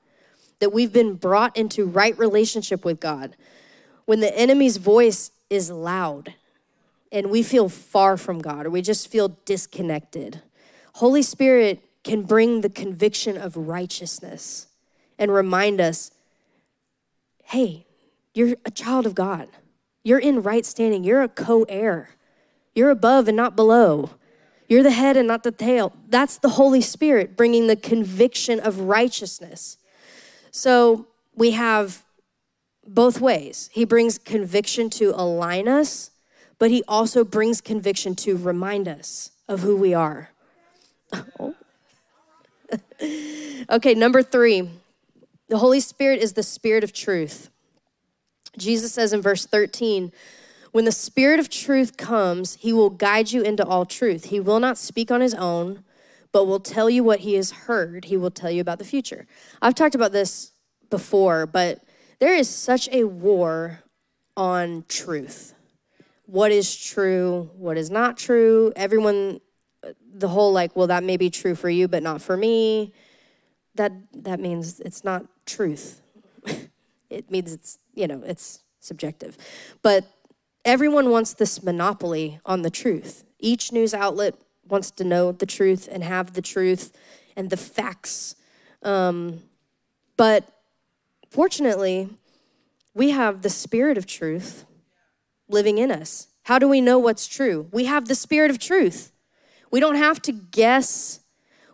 that 0.60 0.74
we've 0.74 0.92
been 0.92 1.14
brought 1.14 1.56
into 1.56 1.86
right 1.86 2.18
relationship 2.20 2.84
with 2.84 3.00
God. 3.00 3.38
When 4.04 4.20
the 4.20 4.38
enemy's 4.38 4.76
voice 4.76 5.32
is 5.50 5.72
loud 5.72 6.34
and 7.10 7.32
we 7.32 7.42
feel 7.42 7.70
far 7.70 8.18
from 8.18 8.40
God 8.40 8.66
or 8.66 8.70
we 8.70 8.82
just 8.82 9.08
feel 9.08 9.38
disconnected, 9.46 10.42
Holy 10.96 11.22
Spirit 11.22 11.82
can 12.04 12.24
bring 12.24 12.60
the 12.60 12.70
conviction 12.70 13.38
of 13.38 13.56
righteousness 13.56 14.68
and 15.18 15.32
remind 15.32 15.80
us 15.80 16.12
hey, 17.46 17.86
you're 18.34 18.58
a 18.66 18.72
child 18.72 19.06
of 19.06 19.16
God. 19.16 19.48
You're 20.04 20.20
in 20.20 20.44
right 20.44 20.66
standing. 20.66 21.06
You're 21.06 21.24
a 21.24 21.30
co 21.30 21.64
heir. 21.70 22.10
You're 22.76 22.90
above 22.90 23.30
and 23.30 23.38
not 23.38 23.56
below. 23.56 24.10
You're 24.72 24.84
the 24.84 24.92
head 24.92 25.18
and 25.18 25.28
not 25.28 25.44
the 25.44 25.52
tail. 25.52 25.92
That's 26.08 26.38
the 26.38 26.48
Holy 26.48 26.80
Spirit 26.80 27.36
bringing 27.36 27.68
the 27.68 27.76
conviction 27.76 28.58
of 28.58 28.80
righteousness. 28.80 29.78
So 30.50 31.08
we 31.36 31.52
have 31.52 32.06
both 32.88 33.20
ways. 33.20 33.70
He 33.74 33.84
brings 33.84 34.18
conviction 34.18 34.90
to 34.92 35.12
align 35.14 35.68
us, 35.68 36.12
but 36.58 36.72
he 36.72 36.86
also 36.88 37.26
brings 37.26 37.60
conviction 37.60 38.16
to 38.16 38.38
remind 38.38 38.88
us 38.88 39.32
of 39.50 39.60
who 39.60 39.76
we 39.76 39.94
are. 39.94 40.30
okay, 43.70 43.94
number 43.94 44.24
three 44.24 44.70
the 45.50 45.58
Holy 45.58 45.82
Spirit 45.82 46.22
is 46.22 46.32
the 46.32 46.44
Spirit 46.44 46.86
of 46.86 46.94
truth. 46.94 47.50
Jesus 48.58 48.94
says 48.94 49.12
in 49.12 49.22
verse 49.22 49.46
13, 49.46 50.14
when 50.72 50.86
the 50.86 50.92
Spirit 50.92 51.40
of 51.40 51.50
truth 51.50 51.98
comes, 51.98 52.56
he 52.56 52.72
will 52.72 52.90
guide 52.90 53.32
you 53.32 53.42
into 53.42 53.66
all 53.66 53.86
truth. 53.86 54.26
He 54.26 54.40
will 54.40 54.60
not 54.60 54.78
speak 54.78 55.12
on 55.12 55.22
his 55.22 55.34
own, 55.34 55.84
but 56.32 56.46
will 56.46 56.60
tell 56.60 56.90
you 56.90 57.04
what 57.04 57.22
he 57.22 57.34
has 57.34 57.52
heard. 57.52 58.06
He 58.06 58.16
will 58.16 58.32
tell 58.32 58.50
you 58.52 58.62
about 58.62 58.80
the 58.80 58.86
future. 58.86 59.28
I've 59.62 59.76
talked 59.76 59.96
about 59.96 60.14
this 60.14 60.54
before, 60.90 61.46
but 61.46 61.84
there 62.20 62.34
is 62.34 62.50
such 62.50 62.88
a 62.90 63.04
war 63.04 63.84
on 64.38 64.86
truth. 64.88 65.54
What 66.26 66.52
is 66.52 66.74
true? 66.74 67.50
What 67.58 67.78
is 67.78 67.90
not 67.90 68.18
true? 68.18 68.72
Everyone, 68.78 69.42
the 70.14 70.30
whole 70.30 70.54
like, 70.54 70.76
well, 70.76 70.88
that 70.88 71.04
may 71.04 71.18
be 71.18 71.30
true 71.30 71.56
for 71.56 71.70
you, 71.70 71.90
but 71.90 72.02
not 72.02 72.22
for 72.22 72.38
me. 72.38 72.94
That 73.76 73.92
that 74.14 74.40
means 74.40 74.80
it's 74.80 75.04
not 75.04 75.26
truth. 75.46 76.02
it 77.10 77.30
means 77.30 77.54
it's 77.54 77.80
you 77.94 78.08
know 78.08 78.22
it's 78.26 78.64
subjective, 78.80 79.38
but 79.82 80.06
Everyone 80.64 81.10
wants 81.10 81.34
this 81.34 81.64
monopoly 81.64 82.40
on 82.46 82.62
the 82.62 82.70
truth. 82.70 83.24
Each 83.40 83.72
news 83.72 83.94
outlet 83.94 84.36
wants 84.68 84.92
to 84.92 85.04
know 85.04 85.32
the 85.32 85.46
truth 85.46 85.90
and 85.92 86.04
have 86.04 86.34
the 86.34 86.42
truth 86.42 86.96
and 87.36 87.50
the 87.50 87.58
facts. 87.58 88.36
Um, 88.84 89.42
but 90.18 90.46
fortunately, 91.30 92.10
we 92.94 93.10
have 93.10 93.42
the 93.42 93.50
spirit 93.50 93.98
of 93.98 94.06
truth 94.06 94.66
living 95.50 95.78
in 95.78 95.92
us. 95.92 96.28
How 96.44 96.60
do 96.60 96.68
we 96.68 96.82
know 96.82 97.00
what's 97.00 97.28
true? 97.28 97.68
We 97.72 97.86
have 97.86 98.08
the 98.08 98.16
spirit 98.16 98.52
of 98.52 98.60
truth. 98.60 99.12
We 99.72 99.80
don't 99.80 99.96
have 99.96 100.22
to 100.24 100.32
guess. 100.32 101.22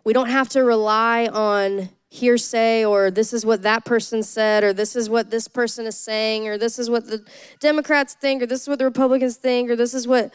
We 0.03 0.13
don't 0.13 0.29
have 0.29 0.49
to 0.49 0.63
rely 0.63 1.27
on 1.27 1.89
hearsay 2.09 2.85
or 2.85 3.11
this 3.11 3.33
is 3.33 3.45
what 3.45 3.63
that 3.63 3.83
person 3.83 4.23
said 4.23 4.63
or 4.63 4.71
this 4.71 4.95
is 4.95 5.09
what 5.09 5.29
this 5.29 5.47
person 5.47 5.85
is 5.85 5.97
saying 5.97 6.47
or 6.47 6.57
this 6.57 6.79
is 6.79 6.89
what 6.89 7.07
the 7.07 7.25
Democrats 7.59 8.13
think 8.13 8.41
or 8.41 8.45
this 8.45 8.61
is 8.61 8.67
what 8.67 8.79
the 8.79 8.85
Republicans 8.85 9.35
think 9.35 9.69
or 9.69 9.75
this 9.75 9.93
is 9.93 10.07
what 10.07 10.33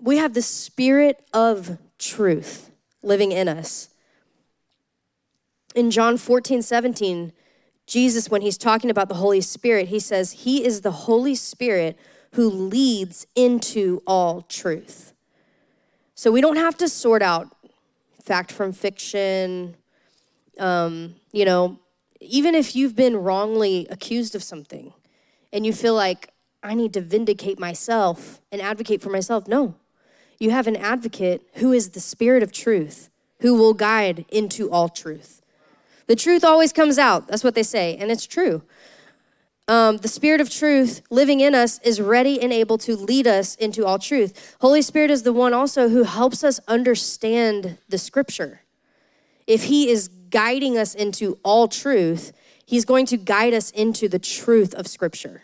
we 0.00 0.16
have 0.16 0.34
the 0.34 0.42
spirit 0.42 1.24
of 1.32 1.78
truth 1.98 2.70
living 3.02 3.32
in 3.32 3.48
us. 3.48 3.88
in 5.74 5.90
John 5.90 6.16
14, 6.16 6.62
17, 6.62 7.32
Jesus, 7.86 8.30
when 8.30 8.42
he's 8.42 8.58
talking 8.58 8.90
about 8.90 9.08
the 9.08 9.16
Holy 9.16 9.40
Spirit, 9.40 9.88
he 9.88 10.00
says, 10.00 10.32
He 10.32 10.64
is 10.64 10.80
the 10.80 10.90
Holy 10.90 11.34
Spirit 11.34 11.98
who 12.32 12.48
leads 12.48 13.26
into 13.36 14.02
all 14.06 14.42
truth. 14.42 15.12
So 16.14 16.32
we 16.32 16.40
don't 16.40 16.56
have 16.56 16.76
to 16.78 16.88
sort 16.88 17.22
out 17.22 17.54
fact 18.22 18.50
from 18.50 18.72
fiction. 18.72 19.76
Um, 20.58 21.16
you 21.32 21.44
know, 21.44 21.78
even 22.20 22.54
if 22.54 22.74
you've 22.74 22.96
been 22.96 23.16
wrongly 23.16 23.86
accused 23.90 24.34
of 24.34 24.42
something 24.42 24.92
and 25.52 25.66
you 25.66 25.72
feel 25.72 25.94
like, 25.94 26.30
I 26.62 26.74
need 26.74 26.92
to 26.94 27.00
vindicate 27.00 27.58
myself 27.58 28.40
and 28.50 28.60
advocate 28.60 29.00
for 29.00 29.10
myself, 29.10 29.46
no. 29.46 29.76
You 30.38 30.50
have 30.50 30.66
an 30.66 30.76
advocate 30.76 31.46
who 31.54 31.72
is 31.72 31.90
the 31.90 32.00
Spirit 32.00 32.42
of 32.42 32.52
truth, 32.52 33.08
who 33.40 33.54
will 33.54 33.74
guide 33.74 34.24
into 34.28 34.70
all 34.70 34.88
truth. 34.88 35.42
The 36.06 36.16
truth 36.16 36.44
always 36.44 36.72
comes 36.72 36.98
out. 36.98 37.28
That's 37.28 37.44
what 37.44 37.54
they 37.54 37.62
say, 37.62 37.96
and 37.96 38.10
it's 38.10 38.26
true. 38.26 38.62
Um, 39.68 39.96
the 39.98 40.08
Spirit 40.08 40.40
of 40.40 40.50
truth 40.50 41.02
living 41.10 41.40
in 41.40 41.54
us 41.54 41.80
is 41.80 42.00
ready 42.00 42.40
and 42.40 42.52
able 42.52 42.78
to 42.78 42.96
lead 42.96 43.26
us 43.26 43.54
into 43.56 43.84
all 43.84 43.98
truth. 43.98 44.56
Holy 44.60 44.82
Spirit 44.82 45.10
is 45.10 45.22
the 45.22 45.32
one 45.32 45.52
also 45.52 45.88
who 45.88 46.04
helps 46.04 46.44
us 46.44 46.60
understand 46.68 47.78
the 47.88 47.98
scripture. 47.98 48.60
If 49.46 49.64
He 49.64 49.88
is 49.88 50.08
guiding 50.30 50.76
us 50.76 50.94
into 50.94 51.38
all 51.42 51.68
truth, 51.68 52.32
He's 52.64 52.84
going 52.84 53.06
to 53.06 53.16
guide 53.16 53.54
us 53.54 53.70
into 53.70 54.08
the 54.08 54.18
truth 54.18 54.74
of 54.74 54.88
scripture. 54.88 55.42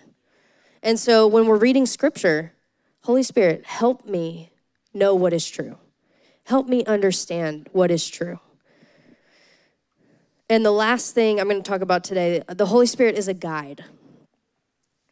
And 0.82 0.98
so 0.98 1.26
when 1.26 1.46
we're 1.46 1.56
reading 1.56 1.86
scripture, 1.86 2.52
Holy 3.02 3.22
Spirit, 3.22 3.64
help 3.64 4.04
me 4.06 4.50
know 4.92 5.14
what 5.14 5.32
is 5.32 5.48
true. 5.48 5.76
Help 6.44 6.68
me 6.68 6.84
understand 6.84 7.68
what 7.72 7.90
is 7.90 8.08
true. 8.08 8.40
And 10.50 10.64
the 10.64 10.72
last 10.72 11.14
thing 11.14 11.40
I'm 11.40 11.48
going 11.48 11.62
to 11.62 11.68
talk 11.68 11.80
about 11.80 12.04
today 12.04 12.42
the 12.48 12.66
Holy 12.66 12.86
Spirit 12.86 13.16
is 13.16 13.28
a 13.28 13.34
guide. 13.34 13.84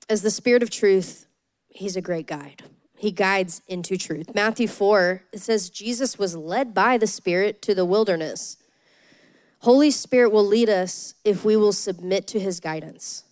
As 0.08 0.22
the 0.22 0.30
Spirit 0.30 0.62
of 0.62 0.70
truth, 0.70 1.26
He's 1.68 1.96
a 1.96 2.02
great 2.02 2.26
guide. 2.26 2.64
He 2.96 3.12
guides 3.12 3.62
into 3.66 3.96
truth. 3.96 4.34
Matthew 4.34 4.68
4, 4.68 5.22
it 5.32 5.40
says, 5.40 5.70
Jesus 5.70 6.18
was 6.18 6.36
led 6.36 6.74
by 6.74 6.98
the 6.98 7.06
Spirit 7.06 7.62
to 7.62 7.74
the 7.74 7.86
wilderness. 7.86 8.58
Holy 9.60 9.90
Spirit 9.90 10.32
will 10.32 10.46
lead 10.46 10.68
us 10.68 11.14
if 11.24 11.44
we 11.44 11.56
will 11.56 11.72
submit 11.72 12.26
to 12.28 12.40
His 12.40 12.60
guidance. 12.60 13.24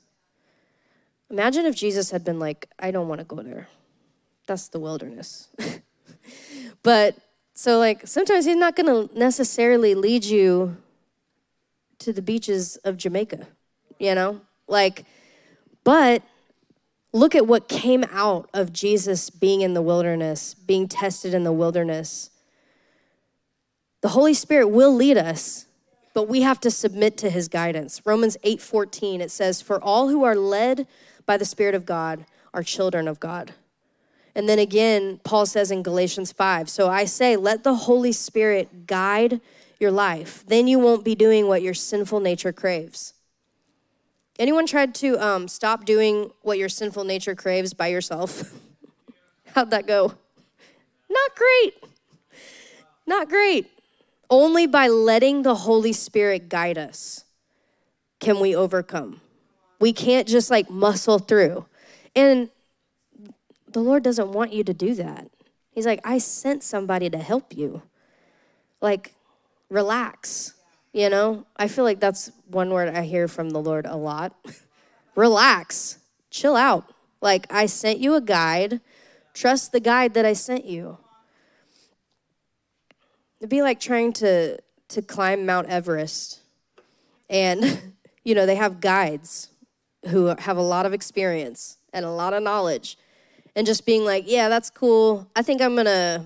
Imagine 1.31 1.67
if 1.67 1.75
Jesus 1.75 2.11
had 2.11 2.25
been 2.25 2.39
like, 2.39 2.69
I 2.79 2.91
don't 2.91 3.09
want 3.09 3.21
to 3.21 3.25
go 3.25 3.43
there. 3.43 3.69
That's 4.47 4.69
the 4.69 4.81
wilderness. 4.81 5.49
but 6.83 7.17
so, 7.55 7.79
like, 7.79 8.07
sometimes 8.07 8.45
He's 8.45 8.57
not 8.57 8.77
going 8.77 9.09
to 9.09 9.19
necessarily 9.19 9.95
lead 9.95 10.25
you 10.25 10.77
to 11.99 12.13
the 12.13 12.23
beaches 12.23 12.77
of 12.79 12.97
Jamaica, 12.97 13.47
you 13.99 14.15
know? 14.15 14.41
Like, 14.69 15.05
but 15.83 16.23
look 17.13 17.35
at 17.35 17.47
what 17.47 17.69
came 17.69 18.05
out 18.13 18.49
of 18.53 18.73
Jesus 18.73 19.31
being 19.31 19.63
in 19.63 19.75
the 19.75 19.83
wilderness, 19.83 20.55
being 20.55 20.89
tested 20.89 21.35
in 21.35 21.45
the 21.45 21.53
wilderness. 21.53 22.31
The 24.03 24.09
Holy 24.09 24.35
Spirit 24.35 24.69
will 24.69 24.95
lead 24.95 25.17
us, 25.17 25.67
but 26.19 26.29
we 26.29 26.43
have 26.43 26.59
to 26.59 26.69
submit 26.69 27.17
to 27.17 27.31
his 27.31 27.47
guidance. 27.47 28.03
Romans 28.05 28.37
8:14 28.43 29.21
it 29.21 29.31
says, 29.31 29.61
"For 29.61 29.81
all 29.81 30.09
who 30.09 30.25
are 30.25 30.35
led 30.35 30.89
by 31.27 31.37
the 31.37 31.45
Spirit 31.45 31.77
of 31.77 31.87
God 31.87 32.27
are 32.53 32.65
children 32.65 33.07
of 33.07 33.21
God." 33.21 33.55
And 34.35 34.49
then 34.49 34.59
again, 34.59 35.21
Paul 35.23 35.47
says 35.47 35.71
in 35.71 35.85
Galatians 35.85 36.33
5, 36.33 36.69
"So 36.69 36.89
I 36.89 37.05
say, 37.05 37.37
let 37.37 37.63
the 37.63 37.87
Holy 37.87 38.11
Spirit 38.11 38.89
guide 38.89 39.41
your 39.79 39.93
life. 39.93 40.43
Then 40.45 40.67
you 40.67 40.81
won't 40.81 41.05
be 41.05 41.15
doing 41.15 41.47
what 41.47 41.63
your 41.63 41.73
sinful 41.73 42.19
nature 42.19 42.53
craves. 42.53 43.15
Anyone 44.41 44.67
tried 44.67 44.97
to 44.97 45.25
um, 45.25 45.47
stop 45.47 45.85
doing 45.85 46.33
what 46.43 46.59
your 46.59 46.69
sinful 46.69 47.05
nature 47.05 47.37
craves 47.37 47.75
by 47.75 47.87
yourself? 47.87 48.53
How'd 49.55 49.71
that 49.71 49.87
go? 49.87 50.15
Not 51.09 51.37
great. 51.37 51.75
Not 53.07 53.29
great. 53.29 53.71
Only 54.31 54.67
by 54.67 54.89
letting 54.89 55.43
the 55.43 55.55
Holy 55.55 55.93
Spirit 55.93 56.49
guide 56.49 56.77
us 56.77 57.25
can 58.21 58.41
we 58.41 58.55
overcome. 58.55 59.21
We 59.81 59.93
can't 59.93 60.27
just 60.27 60.51
like 60.51 60.69
muscle 60.69 61.19
through. 61.19 61.67
And 62.15 62.51
the 63.73 63.81
Lord 63.81 64.03
doesn't 64.03 64.33
want 64.33 64.53
you 64.53 64.65
to 64.65 64.75
do 64.75 64.95
that. 64.95 65.29
He's 65.71 65.87
like, 65.87 66.01
I 66.05 66.19
sent 66.19 66.63
somebody 66.63 67.09
to 67.11 67.19
help 67.19 67.57
you. 67.57 67.83
Like, 68.81 69.15
relax. 69.71 70.55
You 70.93 71.09
know, 71.11 71.47
I 71.57 71.69
feel 71.69 71.85
like 71.85 72.01
that's 72.01 72.33
one 72.49 72.71
word 72.71 72.89
I 72.89 73.03
hear 73.03 73.29
from 73.29 73.51
the 73.51 73.61
Lord 73.61 73.87
a 73.87 73.97
lot. 73.97 74.35
relax, 75.15 75.99
chill 76.31 76.57
out. 76.57 76.93
Like, 77.21 77.47
I 77.51 77.67
sent 77.67 77.99
you 77.99 78.15
a 78.15 78.21
guide, 78.21 78.81
trust 79.35 79.73
the 79.73 79.81
guide 79.81 80.15
that 80.15 80.25
I 80.25 80.33
sent 80.33 80.65
you. 80.65 80.99
It'd 83.41 83.51
be 83.51 83.63
like 83.63 83.81
trying 83.81 84.13
to, 84.15 84.59
to 84.89 85.03
climb 85.03 85.47
Mount 85.47 85.69
Everest. 85.69 86.41
And, 87.31 87.95
you 88.25 88.35
know, 88.35 88.47
they 88.47 88.57
have 88.57 88.81
guides 88.81 89.51
who 90.09 90.27
have 90.27 90.57
a 90.57 90.63
lot 90.63 90.87
of 90.87 90.93
experience 90.93 91.79
and 91.93 92.05
a 92.05 92.11
lot 92.11 92.33
of 92.33 92.43
knowledge. 92.43 92.97
And 93.55 93.67
just 93.67 93.87
being 93.87 94.05
like, 94.05 94.25
yeah, 94.27 94.49
that's 94.49 94.71
cool. 94.71 95.29
I 95.35 95.43
think 95.43 95.61
I'm 95.61 95.75
gonna 95.75 96.25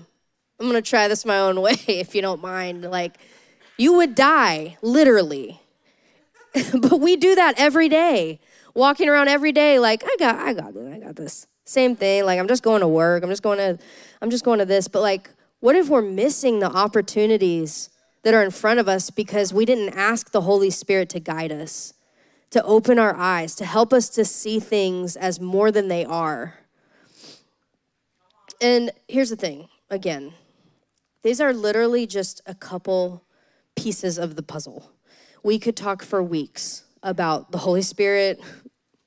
I'm 0.59 0.67
gonna 0.67 0.81
try 0.81 1.07
this 1.07 1.25
my 1.25 1.39
own 1.39 1.61
way 1.61 1.77
if 1.87 2.13
you 2.15 2.21
don't 2.21 2.41
mind. 2.41 2.83
Like, 2.83 3.17
you 3.77 3.93
would 3.93 4.15
die, 4.15 4.77
literally. 4.81 5.61
but 6.73 6.99
we 6.99 7.15
do 7.15 7.35
that 7.35 7.55
every 7.57 7.89
day, 7.89 8.39
walking 8.75 9.09
around 9.09 9.27
every 9.27 9.51
day 9.51 9.79
like, 9.79 10.03
I 10.03 10.15
got, 10.19 10.35
I 10.35 10.53
got 10.53 10.73
this, 10.73 10.93
I 10.93 10.99
got 10.99 11.15
this. 11.15 11.47
Same 11.65 11.95
thing, 11.95 12.25
like 12.25 12.39
I'm 12.39 12.47
just 12.47 12.61
going 12.61 12.81
to 12.81 12.87
work, 12.87 13.23
I'm 13.23 13.29
just 13.29 13.41
going 13.41 13.57
to, 13.57 13.79
I'm 14.21 14.29
just 14.29 14.45
going 14.45 14.59
to 14.59 14.65
this. 14.65 14.87
But 14.87 15.01
like, 15.01 15.31
what 15.63 15.77
if 15.77 15.87
we're 15.87 16.01
missing 16.01 16.59
the 16.59 16.69
opportunities 16.69 17.89
that 18.23 18.33
are 18.33 18.43
in 18.43 18.51
front 18.51 18.81
of 18.81 18.89
us 18.89 19.09
because 19.09 19.53
we 19.53 19.63
didn't 19.63 19.97
ask 19.97 20.31
the 20.31 20.41
Holy 20.41 20.69
Spirit 20.69 21.07
to 21.07 21.21
guide 21.21 21.53
us, 21.53 21.93
to 22.49 22.61
open 22.63 22.99
our 22.99 23.15
eyes, 23.15 23.55
to 23.55 23.63
help 23.63 23.93
us 23.93 24.09
to 24.09 24.25
see 24.25 24.59
things 24.59 25.15
as 25.15 25.39
more 25.39 25.71
than 25.71 25.87
they 25.87 26.03
are? 26.03 26.55
And 28.59 28.91
here's 29.07 29.29
the 29.29 29.37
thing 29.37 29.69
again, 29.89 30.33
these 31.21 31.39
are 31.39 31.53
literally 31.53 32.07
just 32.07 32.41
a 32.45 32.55
couple 32.55 33.23
pieces 33.77 34.17
of 34.17 34.35
the 34.35 34.43
puzzle. 34.43 34.91
We 35.43 35.59
could 35.59 35.77
talk 35.77 36.03
for 36.03 36.21
weeks 36.21 36.83
about 37.01 37.53
the 37.53 37.59
Holy 37.59 37.83
Spirit, 37.83 38.41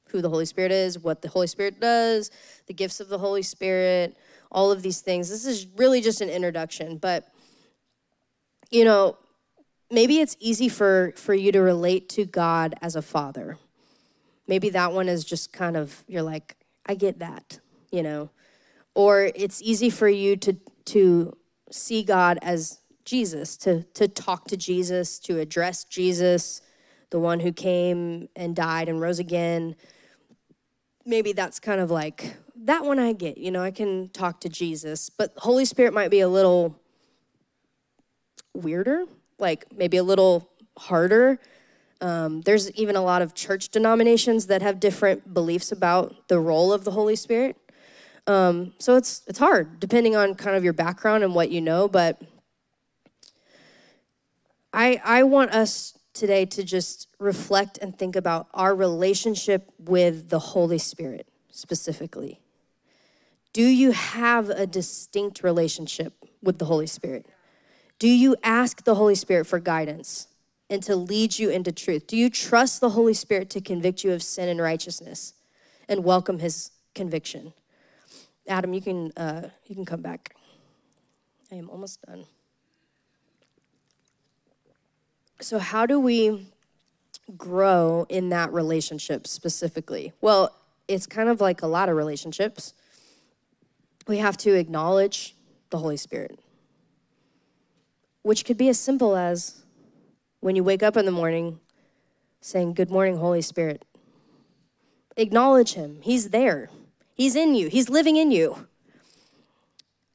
who 0.08 0.22
the 0.22 0.30
Holy 0.30 0.46
Spirit 0.46 0.72
is, 0.72 0.98
what 0.98 1.20
the 1.20 1.28
Holy 1.28 1.48
Spirit 1.48 1.80
does, 1.80 2.30
the 2.66 2.72
gifts 2.72 2.98
of 2.98 3.10
the 3.10 3.18
Holy 3.18 3.42
Spirit, 3.42 4.16
all 4.50 4.70
of 4.70 4.82
these 4.82 5.00
things. 5.00 5.28
This 5.28 5.46
is 5.46 5.66
really 5.76 6.00
just 6.00 6.20
an 6.20 6.28
introduction, 6.28 6.98
but 6.98 7.28
you 8.70 8.84
know, 8.84 9.16
maybe 9.90 10.18
it's 10.18 10.36
easy 10.40 10.68
for 10.68 11.12
for 11.16 11.34
you 11.34 11.52
to 11.52 11.60
relate 11.60 12.08
to 12.10 12.24
God 12.24 12.74
as 12.82 12.96
a 12.96 13.02
father. 13.02 13.58
Maybe 14.48 14.70
that 14.70 14.92
one 14.92 15.08
is 15.08 15.24
just 15.24 15.52
kind 15.52 15.76
of 15.76 16.04
you're 16.06 16.22
like, 16.22 16.56
I 16.84 16.94
get 16.94 17.18
that, 17.18 17.60
you 17.90 18.02
know. 18.02 18.30
Or 18.94 19.30
it's 19.34 19.60
easy 19.62 19.90
for 19.90 20.08
you 20.08 20.36
to 20.36 20.56
to 20.86 21.36
see 21.70 22.02
God 22.02 22.38
as 22.42 22.80
Jesus, 23.06 23.56
to, 23.58 23.84
to 23.94 24.08
talk 24.08 24.46
to 24.48 24.56
Jesus, 24.56 25.18
to 25.20 25.38
address 25.38 25.84
Jesus, 25.84 26.60
the 27.10 27.20
one 27.20 27.40
who 27.40 27.52
came 27.52 28.28
and 28.34 28.54
died 28.54 28.88
and 28.88 29.00
rose 29.00 29.20
again. 29.20 29.76
Maybe 31.06 31.32
that's 31.32 31.60
kind 31.60 31.80
of 31.80 31.90
like 31.90 32.36
that 32.64 32.84
one 32.84 32.98
I 32.98 33.12
get, 33.12 33.38
you 33.38 33.50
know, 33.50 33.62
I 33.62 33.70
can 33.70 34.08
talk 34.08 34.40
to 34.40 34.48
Jesus, 34.48 35.08
but 35.08 35.32
Holy 35.36 35.64
Spirit 35.64 35.94
might 35.94 36.10
be 36.10 36.20
a 36.20 36.28
little 36.28 36.78
weirder, 38.54 39.04
like 39.38 39.66
maybe 39.72 39.96
a 39.98 40.02
little 40.02 40.50
harder. 40.76 41.38
Um, 42.00 42.40
there's 42.42 42.70
even 42.72 42.96
a 42.96 43.02
lot 43.02 43.22
of 43.22 43.34
church 43.34 43.68
denominations 43.68 44.48
that 44.48 44.62
have 44.62 44.80
different 44.80 45.32
beliefs 45.32 45.70
about 45.70 46.28
the 46.28 46.40
role 46.40 46.72
of 46.72 46.84
the 46.84 46.90
Holy 46.90 47.16
Spirit. 47.16 47.56
Um, 48.26 48.74
so 48.78 48.96
it's 48.96 49.22
it's 49.28 49.38
hard 49.38 49.78
depending 49.78 50.16
on 50.16 50.34
kind 50.34 50.56
of 50.56 50.64
your 50.64 50.72
background 50.72 51.22
and 51.22 51.34
what 51.34 51.50
you 51.50 51.60
know, 51.60 51.86
but 51.86 52.20
I, 54.72 55.00
I 55.04 55.22
want 55.22 55.52
us 55.52 55.95
today 56.16 56.46
to 56.46 56.64
just 56.64 57.08
reflect 57.18 57.78
and 57.78 57.96
think 57.96 58.16
about 58.16 58.48
our 58.54 58.74
relationship 58.74 59.70
with 59.78 60.30
the 60.30 60.38
Holy 60.38 60.78
Spirit 60.78 61.28
specifically. 61.50 62.40
Do 63.52 63.62
you 63.62 63.92
have 63.92 64.50
a 64.50 64.66
distinct 64.66 65.42
relationship 65.42 66.12
with 66.42 66.58
the 66.58 66.66
Holy 66.66 66.86
Spirit? 66.86 67.26
Do 67.98 68.08
you 68.08 68.36
ask 68.42 68.84
the 68.84 68.94
Holy 68.96 69.14
Spirit 69.14 69.46
for 69.46 69.58
guidance 69.58 70.28
and 70.68 70.82
to 70.82 70.96
lead 70.96 71.38
you 71.38 71.48
into 71.48 71.72
truth? 71.72 72.06
Do 72.06 72.16
you 72.16 72.28
trust 72.28 72.80
the 72.80 72.90
Holy 72.90 73.14
Spirit 73.14 73.48
to 73.50 73.60
convict 73.60 74.04
you 74.04 74.12
of 74.12 74.22
sin 74.22 74.48
and 74.48 74.60
righteousness 74.60 75.34
and 75.88 76.04
welcome 76.04 76.40
his 76.40 76.70
conviction? 76.94 77.54
Adam, 78.48 78.74
you 78.74 78.82
can, 78.82 79.12
uh, 79.16 79.48
you 79.66 79.74
can 79.74 79.84
come 79.84 80.02
back. 80.02 80.34
I 81.50 81.54
am 81.54 81.70
almost 81.70 82.02
done. 82.02 82.26
So, 85.40 85.58
how 85.58 85.84
do 85.84 86.00
we 86.00 86.46
grow 87.36 88.06
in 88.08 88.30
that 88.30 88.52
relationship 88.52 89.26
specifically? 89.26 90.12
Well, 90.20 90.56
it's 90.88 91.06
kind 91.06 91.28
of 91.28 91.40
like 91.40 91.62
a 91.62 91.66
lot 91.66 91.88
of 91.88 91.96
relationships. 91.96 92.72
We 94.06 94.18
have 94.18 94.36
to 94.38 94.54
acknowledge 94.54 95.34
the 95.70 95.78
Holy 95.78 95.96
Spirit, 95.96 96.38
which 98.22 98.44
could 98.44 98.56
be 98.56 98.68
as 98.68 98.78
simple 98.78 99.16
as 99.16 99.62
when 100.40 100.56
you 100.56 100.64
wake 100.64 100.82
up 100.82 100.96
in 100.96 101.04
the 101.04 101.12
morning 101.12 101.60
saying, 102.40 102.74
Good 102.74 102.90
morning, 102.90 103.18
Holy 103.18 103.42
Spirit. 103.42 103.84
Acknowledge 105.16 105.74
Him. 105.74 105.98
He's 106.02 106.30
there, 106.30 106.70
He's 107.14 107.36
in 107.36 107.54
you, 107.54 107.68
He's 107.68 107.90
living 107.90 108.16
in 108.16 108.30
you. 108.30 108.66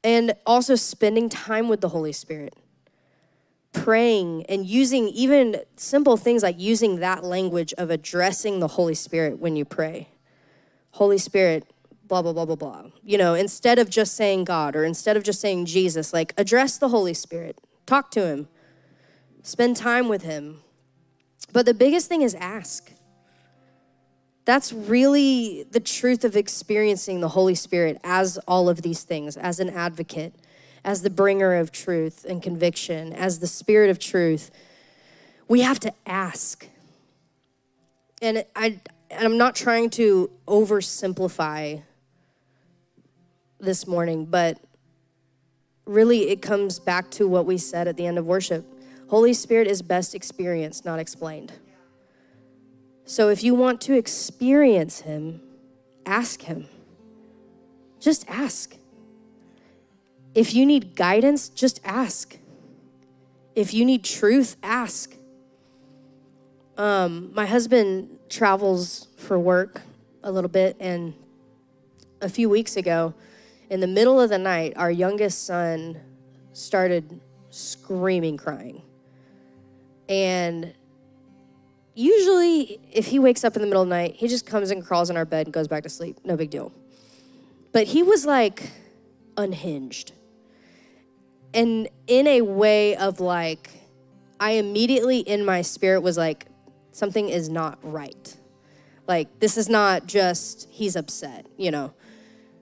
And 0.04 0.34
also 0.44 0.74
spending 0.74 1.28
time 1.28 1.68
with 1.68 1.80
the 1.80 1.90
Holy 1.90 2.12
Spirit 2.12 2.54
praying 3.72 4.44
and 4.46 4.66
using 4.66 5.08
even 5.08 5.56
simple 5.76 6.16
things 6.16 6.42
like 6.42 6.60
using 6.60 7.00
that 7.00 7.24
language 7.24 7.72
of 7.78 7.90
addressing 7.90 8.60
the 8.60 8.68
Holy 8.68 8.94
Spirit 8.94 9.38
when 9.38 9.56
you 9.56 9.64
pray. 9.64 10.08
Holy 10.92 11.18
Spirit, 11.18 11.66
blah, 12.06 12.20
blah, 12.20 12.32
blah, 12.32 12.44
blah, 12.44 12.56
blah. 12.56 12.84
You 13.02 13.16
know, 13.16 13.34
instead 13.34 13.78
of 13.78 13.88
just 13.88 14.14
saying 14.14 14.44
God 14.44 14.76
or 14.76 14.84
instead 14.84 15.16
of 15.16 15.22
just 15.22 15.40
saying 15.40 15.64
Jesus, 15.66 16.12
like 16.12 16.34
address 16.36 16.76
the 16.76 16.90
Holy 16.90 17.14
Spirit, 17.14 17.58
talk 17.86 18.10
to 18.12 18.26
Him, 18.26 18.48
spend 19.42 19.76
time 19.76 20.08
with 20.08 20.22
Him. 20.22 20.60
But 21.52 21.66
the 21.66 21.74
biggest 21.74 22.08
thing 22.08 22.22
is 22.22 22.34
ask. 22.34 22.92
That's 24.44 24.72
really 24.72 25.64
the 25.70 25.80
truth 25.80 26.24
of 26.24 26.36
experiencing 26.36 27.20
the 27.20 27.28
Holy 27.28 27.54
Spirit 27.54 27.98
as 28.02 28.38
all 28.48 28.68
of 28.68 28.82
these 28.82 29.04
things, 29.04 29.36
as 29.36 29.60
an 29.60 29.70
advocate 29.70 30.34
as 30.84 31.02
the 31.02 31.10
bringer 31.10 31.54
of 31.54 31.72
truth 31.72 32.24
and 32.28 32.42
conviction, 32.42 33.12
as 33.12 33.38
the 33.38 33.46
spirit 33.46 33.90
of 33.90 33.98
truth, 33.98 34.50
we 35.48 35.60
have 35.60 35.78
to 35.80 35.92
ask. 36.06 36.68
And 38.20 38.44
I 38.56 38.80
and 39.10 39.24
I'm 39.26 39.36
not 39.36 39.54
trying 39.54 39.90
to 39.90 40.30
oversimplify 40.46 41.82
this 43.60 43.86
morning, 43.86 44.24
but 44.24 44.58
really 45.84 46.30
it 46.30 46.40
comes 46.40 46.78
back 46.78 47.10
to 47.12 47.28
what 47.28 47.44
we 47.44 47.58
said 47.58 47.88
at 47.88 47.96
the 47.96 48.06
end 48.06 48.18
of 48.18 48.26
worship. 48.26 48.64
Holy 49.08 49.34
Spirit 49.34 49.66
is 49.66 49.82
best 49.82 50.14
experienced, 50.14 50.84
not 50.84 50.98
explained. 50.98 51.52
So 53.04 53.28
if 53.28 53.44
you 53.44 53.54
want 53.54 53.80
to 53.82 53.94
experience 53.94 55.00
Him, 55.00 55.42
ask 56.06 56.42
Him. 56.42 56.68
Just 58.00 58.28
ask. 58.28 58.74
If 60.34 60.54
you 60.54 60.64
need 60.64 60.94
guidance, 60.94 61.48
just 61.48 61.80
ask. 61.84 62.38
If 63.54 63.74
you 63.74 63.84
need 63.84 64.02
truth, 64.02 64.56
ask. 64.62 65.14
Um, 66.78 67.32
my 67.34 67.44
husband 67.44 68.18
travels 68.30 69.08
for 69.18 69.38
work 69.38 69.82
a 70.22 70.32
little 70.32 70.48
bit, 70.48 70.76
and 70.80 71.12
a 72.22 72.28
few 72.28 72.48
weeks 72.48 72.76
ago, 72.76 73.12
in 73.68 73.80
the 73.80 73.86
middle 73.86 74.20
of 74.20 74.30
the 74.30 74.38
night, 74.38 74.72
our 74.76 74.90
youngest 74.90 75.44
son 75.44 76.00
started 76.54 77.20
screaming, 77.50 78.38
crying. 78.38 78.80
And 80.08 80.72
usually, 81.94 82.80
if 82.90 83.06
he 83.06 83.18
wakes 83.18 83.44
up 83.44 83.54
in 83.54 83.60
the 83.60 83.68
middle 83.68 83.82
of 83.82 83.88
the 83.88 83.94
night, 83.94 84.14
he 84.16 84.28
just 84.28 84.46
comes 84.46 84.70
and 84.70 84.84
crawls 84.84 85.10
in 85.10 85.16
our 85.16 85.26
bed 85.26 85.46
and 85.46 85.52
goes 85.52 85.68
back 85.68 85.82
to 85.82 85.90
sleep. 85.90 86.18
No 86.24 86.36
big 86.36 86.48
deal. 86.48 86.72
But 87.72 87.88
he 87.88 88.02
was 88.02 88.24
like 88.24 88.70
unhinged 89.36 90.12
and 91.54 91.88
in 92.06 92.26
a 92.26 92.42
way 92.42 92.96
of 92.96 93.20
like, 93.20 93.70
I 94.40 94.52
immediately 94.52 95.18
in 95.18 95.44
my 95.44 95.62
spirit 95.62 96.00
was 96.00 96.16
like, 96.16 96.46
something 96.92 97.28
is 97.28 97.48
not 97.48 97.78
right. 97.82 98.36
Like, 99.06 99.40
this 99.40 99.56
is 99.56 99.68
not 99.68 100.06
just 100.06 100.68
he's 100.70 100.96
upset, 100.96 101.46
you 101.56 101.70
know? 101.70 101.92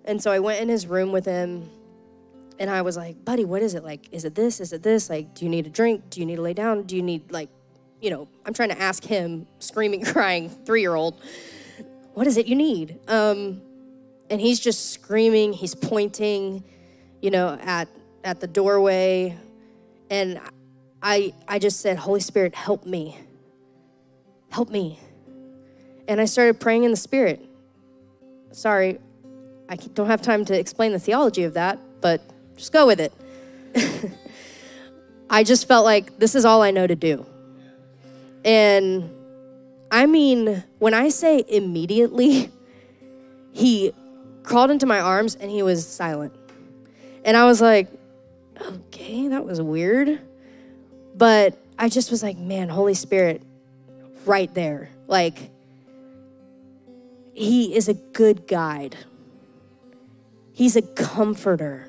And 0.04 0.22
so 0.22 0.30
I 0.30 0.38
went 0.38 0.60
in 0.60 0.68
his 0.68 0.86
room 0.86 1.12
with 1.12 1.26
him 1.26 1.70
and 2.58 2.68
I 2.68 2.82
was 2.82 2.96
like, 2.96 3.24
buddy, 3.24 3.44
what 3.44 3.62
is 3.62 3.74
it? 3.74 3.84
Like, 3.84 4.08
is 4.12 4.24
it 4.24 4.34
this? 4.34 4.60
Is 4.60 4.72
it 4.72 4.82
this? 4.82 5.08
Like, 5.08 5.34
do 5.34 5.44
you 5.44 5.50
need 5.50 5.66
a 5.66 5.70
drink? 5.70 6.10
Do 6.10 6.20
you 6.20 6.26
need 6.26 6.36
to 6.36 6.42
lay 6.42 6.54
down? 6.54 6.82
Do 6.82 6.96
you 6.96 7.02
need, 7.02 7.30
like, 7.30 7.48
you 8.00 8.10
know, 8.10 8.28
I'm 8.44 8.52
trying 8.52 8.70
to 8.70 8.80
ask 8.80 9.04
him, 9.04 9.46
screaming, 9.58 10.04
crying, 10.04 10.50
three 10.50 10.80
year 10.80 10.94
old, 10.94 11.20
what 12.14 12.26
is 12.26 12.36
it 12.36 12.46
you 12.46 12.56
need? 12.56 12.98
Um, 13.08 13.62
and 14.28 14.40
he's 14.40 14.60
just 14.60 14.90
screaming, 14.90 15.52
he's 15.52 15.74
pointing, 15.74 16.64
you 17.20 17.30
know, 17.30 17.58
at 17.62 17.88
at 18.24 18.40
the 18.40 18.46
doorway 18.46 19.36
and 20.10 20.40
I 21.02 21.32
I 21.48 21.58
just 21.58 21.80
said, 21.80 21.98
"Holy 21.98 22.20
Spirit, 22.20 22.54
help 22.54 22.84
me. 22.84 23.16
Help 24.50 24.70
me." 24.70 24.98
And 26.08 26.20
I 26.20 26.24
started 26.24 26.60
praying 26.60 26.84
in 26.84 26.90
the 26.90 26.96
spirit. 26.96 27.40
Sorry, 28.52 28.98
I 29.68 29.76
don't 29.76 30.08
have 30.08 30.20
time 30.20 30.44
to 30.46 30.58
explain 30.58 30.92
the 30.92 30.98
theology 30.98 31.44
of 31.44 31.54
that, 31.54 31.78
but 32.00 32.20
just 32.56 32.72
go 32.72 32.86
with 32.86 33.00
it. 33.00 33.12
I 35.30 35.44
just 35.44 35.68
felt 35.68 35.84
like 35.84 36.18
this 36.18 36.34
is 36.34 36.44
all 36.44 36.62
I 36.62 36.72
know 36.72 36.86
to 36.86 36.96
do. 36.96 37.24
And 38.44 39.10
I 39.90 40.06
mean, 40.06 40.64
when 40.80 40.92
I 40.92 41.08
say 41.08 41.44
immediately, 41.46 42.50
he 43.52 43.92
crawled 44.42 44.72
into 44.72 44.86
my 44.86 44.98
arms 44.98 45.36
and 45.36 45.48
he 45.50 45.62
was 45.62 45.86
silent. 45.86 46.34
And 47.24 47.36
I 47.36 47.44
was 47.44 47.60
like, 47.60 47.86
okay, 48.60 49.28
that 49.28 49.44
was 49.44 49.60
weird. 49.60 50.20
But 51.16 51.58
I 51.78 51.88
just 51.88 52.10
was 52.10 52.22
like, 52.22 52.38
man, 52.38 52.68
Holy 52.68 52.94
Spirit, 52.94 53.42
right 54.26 54.52
there. 54.54 54.90
Like, 55.06 55.50
He 57.34 57.74
is 57.74 57.88
a 57.88 57.94
good 57.94 58.46
guide, 58.46 58.96
He's 60.52 60.76
a 60.76 60.82
comforter, 60.82 61.88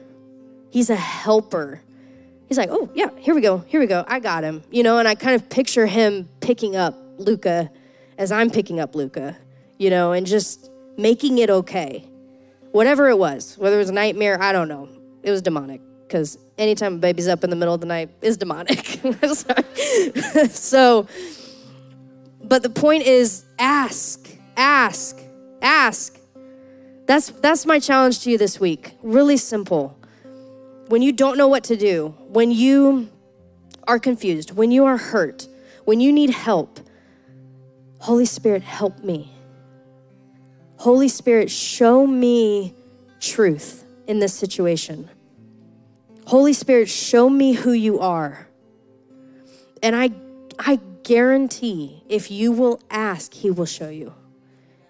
He's 0.69 0.89
a 0.89 0.95
helper. 0.95 1.81
He's 2.47 2.57
like, 2.57 2.67
oh, 2.69 2.89
yeah, 2.93 3.07
here 3.17 3.34
we 3.34 3.39
go, 3.39 3.60
here 3.60 3.79
we 3.79 3.88
go, 3.88 4.03
I 4.05 4.19
got 4.19 4.43
him. 4.43 4.62
You 4.69 4.84
know, 4.84 4.99
and 4.99 5.07
I 5.07 5.15
kind 5.15 5.36
of 5.36 5.49
picture 5.49 5.86
him 5.86 6.27
picking 6.41 6.75
up 6.75 6.97
Luca 7.17 7.71
as 8.17 8.29
I'm 8.29 8.49
picking 8.49 8.77
up 8.77 8.93
Luca, 8.93 9.38
you 9.77 9.89
know, 9.89 10.12
and 10.12 10.27
just 10.27 10.69
making 10.97 11.38
it 11.38 11.49
okay. 11.49 12.05
Whatever 12.71 13.07
it 13.07 13.17
was, 13.17 13.57
whether 13.57 13.77
it 13.77 13.79
was 13.79 13.89
a 13.89 13.93
nightmare, 13.93 14.41
I 14.41 14.51
don't 14.51 14.67
know. 14.67 14.89
It 15.23 15.31
was 15.31 15.41
demonic 15.41 15.79
because 16.05 16.38
anytime 16.62 16.95
a 16.95 16.97
baby's 16.97 17.28
up 17.28 17.43
in 17.43 17.50
the 17.50 17.56
middle 17.56 17.74
of 17.74 17.82
the 17.82 17.88
night 17.88 18.10
is 18.21 18.38
demonic. 18.38 18.86
so, 20.52 21.08
but 22.43 22.63
the 22.63 22.69
point 22.69 23.04
is 23.04 23.43
ask, 23.60 24.30
ask, 24.56 25.19
ask. 25.62 26.19
That's 27.08 27.32
that's 27.32 27.65
my 27.65 27.80
challenge 27.80 28.21
to 28.21 28.32
you 28.32 28.38
this 28.38 28.60
week. 28.60 28.95
Really 29.02 29.38
simple. 29.38 29.97
When 30.88 31.02
you 31.02 31.12
don't 31.12 31.38
know 31.38 31.47
what 31.47 31.63
to 31.65 31.76
do, 31.76 32.15
when 32.28 32.52
you 32.52 33.10
are 33.88 33.97
confused, 33.97 34.52
when 34.52 34.71
you 34.71 34.86
are 34.86 34.97
hurt, 34.97 35.47
when 35.86 36.00
you 36.00 36.12
need 36.12 36.30
help, 36.30 36.80
Holy 38.00 38.26
Spirit, 38.26 38.62
help 38.62 39.00
me. 39.04 39.32
Holy 40.78 41.08
Spirit, 41.08 41.50
show 41.50 42.06
me 42.06 42.76
truth 43.19 43.86
in 44.08 44.19
this 44.19 44.34
situation. 44.34 45.10
Holy 46.31 46.53
Spirit, 46.53 46.87
show 46.87 47.29
me 47.29 47.51
who 47.51 47.73
you 47.73 47.99
are. 47.99 48.47
And 49.83 49.93
I, 49.93 50.11
I 50.57 50.79
guarantee 51.03 52.05
if 52.07 52.31
you 52.31 52.53
will 52.53 52.79
ask, 52.89 53.33
He 53.33 53.51
will 53.51 53.65
show 53.65 53.89
you. 53.89 54.13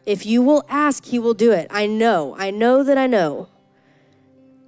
If 0.05 0.23
you 0.23 0.43
will 0.43 0.63
ask, 0.69 1.03
He 1.03 1.17
will 1.17 1.33
do 1.33 1.51
it. 1.51 1.65
I 1.71 1.87
know, 1.87 2.35
I 2.37 2.51
know 2.51 2.83
that 2.83 2.95
I 2.95 3.07
know 3.07 3.49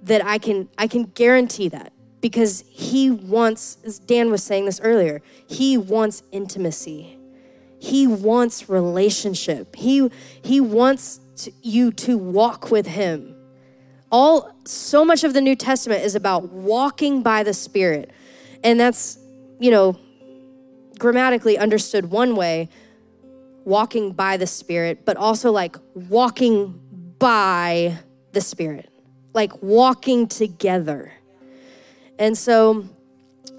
that 0.02 0.24
I 0.24 0.38
can, 0.38 0.68
I 0.76 0.88
can 0.88 1.04
guarantee 1.04 1.68
that 1.68 1.92
because 2.20 2.64
He 2.68 3.08
wants, 3.08 3.78
as 3.84 4.00
Dan 4.00 4.32
was 4.32 4.42
saying 4.42 4.64
this 4.64 4.80
earlier, 4.80 5.22
He 5.46 5.78
wants 5.78 6.24
intimacy. 6.32 7.16
He 7.78 8.08
wants 8.08 8.68
relationship. 8.68 9.76
He, 9.76 10.10
he 10.42 10.60
wants 10.60 11.20
to, 11.36 11.52
you 11.62 11.92
to 11.92 12.18
walk 12.18 12.72
with 12.72 12.88
Him 12.88 13.33
all 14.14 14.54
so 14.64 15.04
much 15.04 15.24
of 15.24 15.34
the 15.34 15.40
New 15.40 15.56
Testament 15.56 16.04
is 16.04 16.14
about 16.14 16.44
walking 16.52 17.24
by 17.24 17.42
the 17.42 17.52
Spirit. 17.52 18.12
And 18.62 18.78
that's, 18.78 19.18
you 19.58 19.72
know, 19.72 19.98
grammatically 21.00 21.58
understood 21.58 22.12
one 22.12 22.36
way, 22.36 22.68
walking 23.64 24.12
by 24.12 24.36
the 24.36 24.46
Spirit, 24.46 25.04
but 25.04 25.16
also 25.16 25.50
like 25.50 25.74
walking 25.96 26.80
by 27.18 27.98
the 28.30 28.40
Spirit, 28.40 28.88
like 29.32 29.60
walking 29.60 30.28
together. 30.28 31.12
And 32.16 32.38
so 32.38 32.88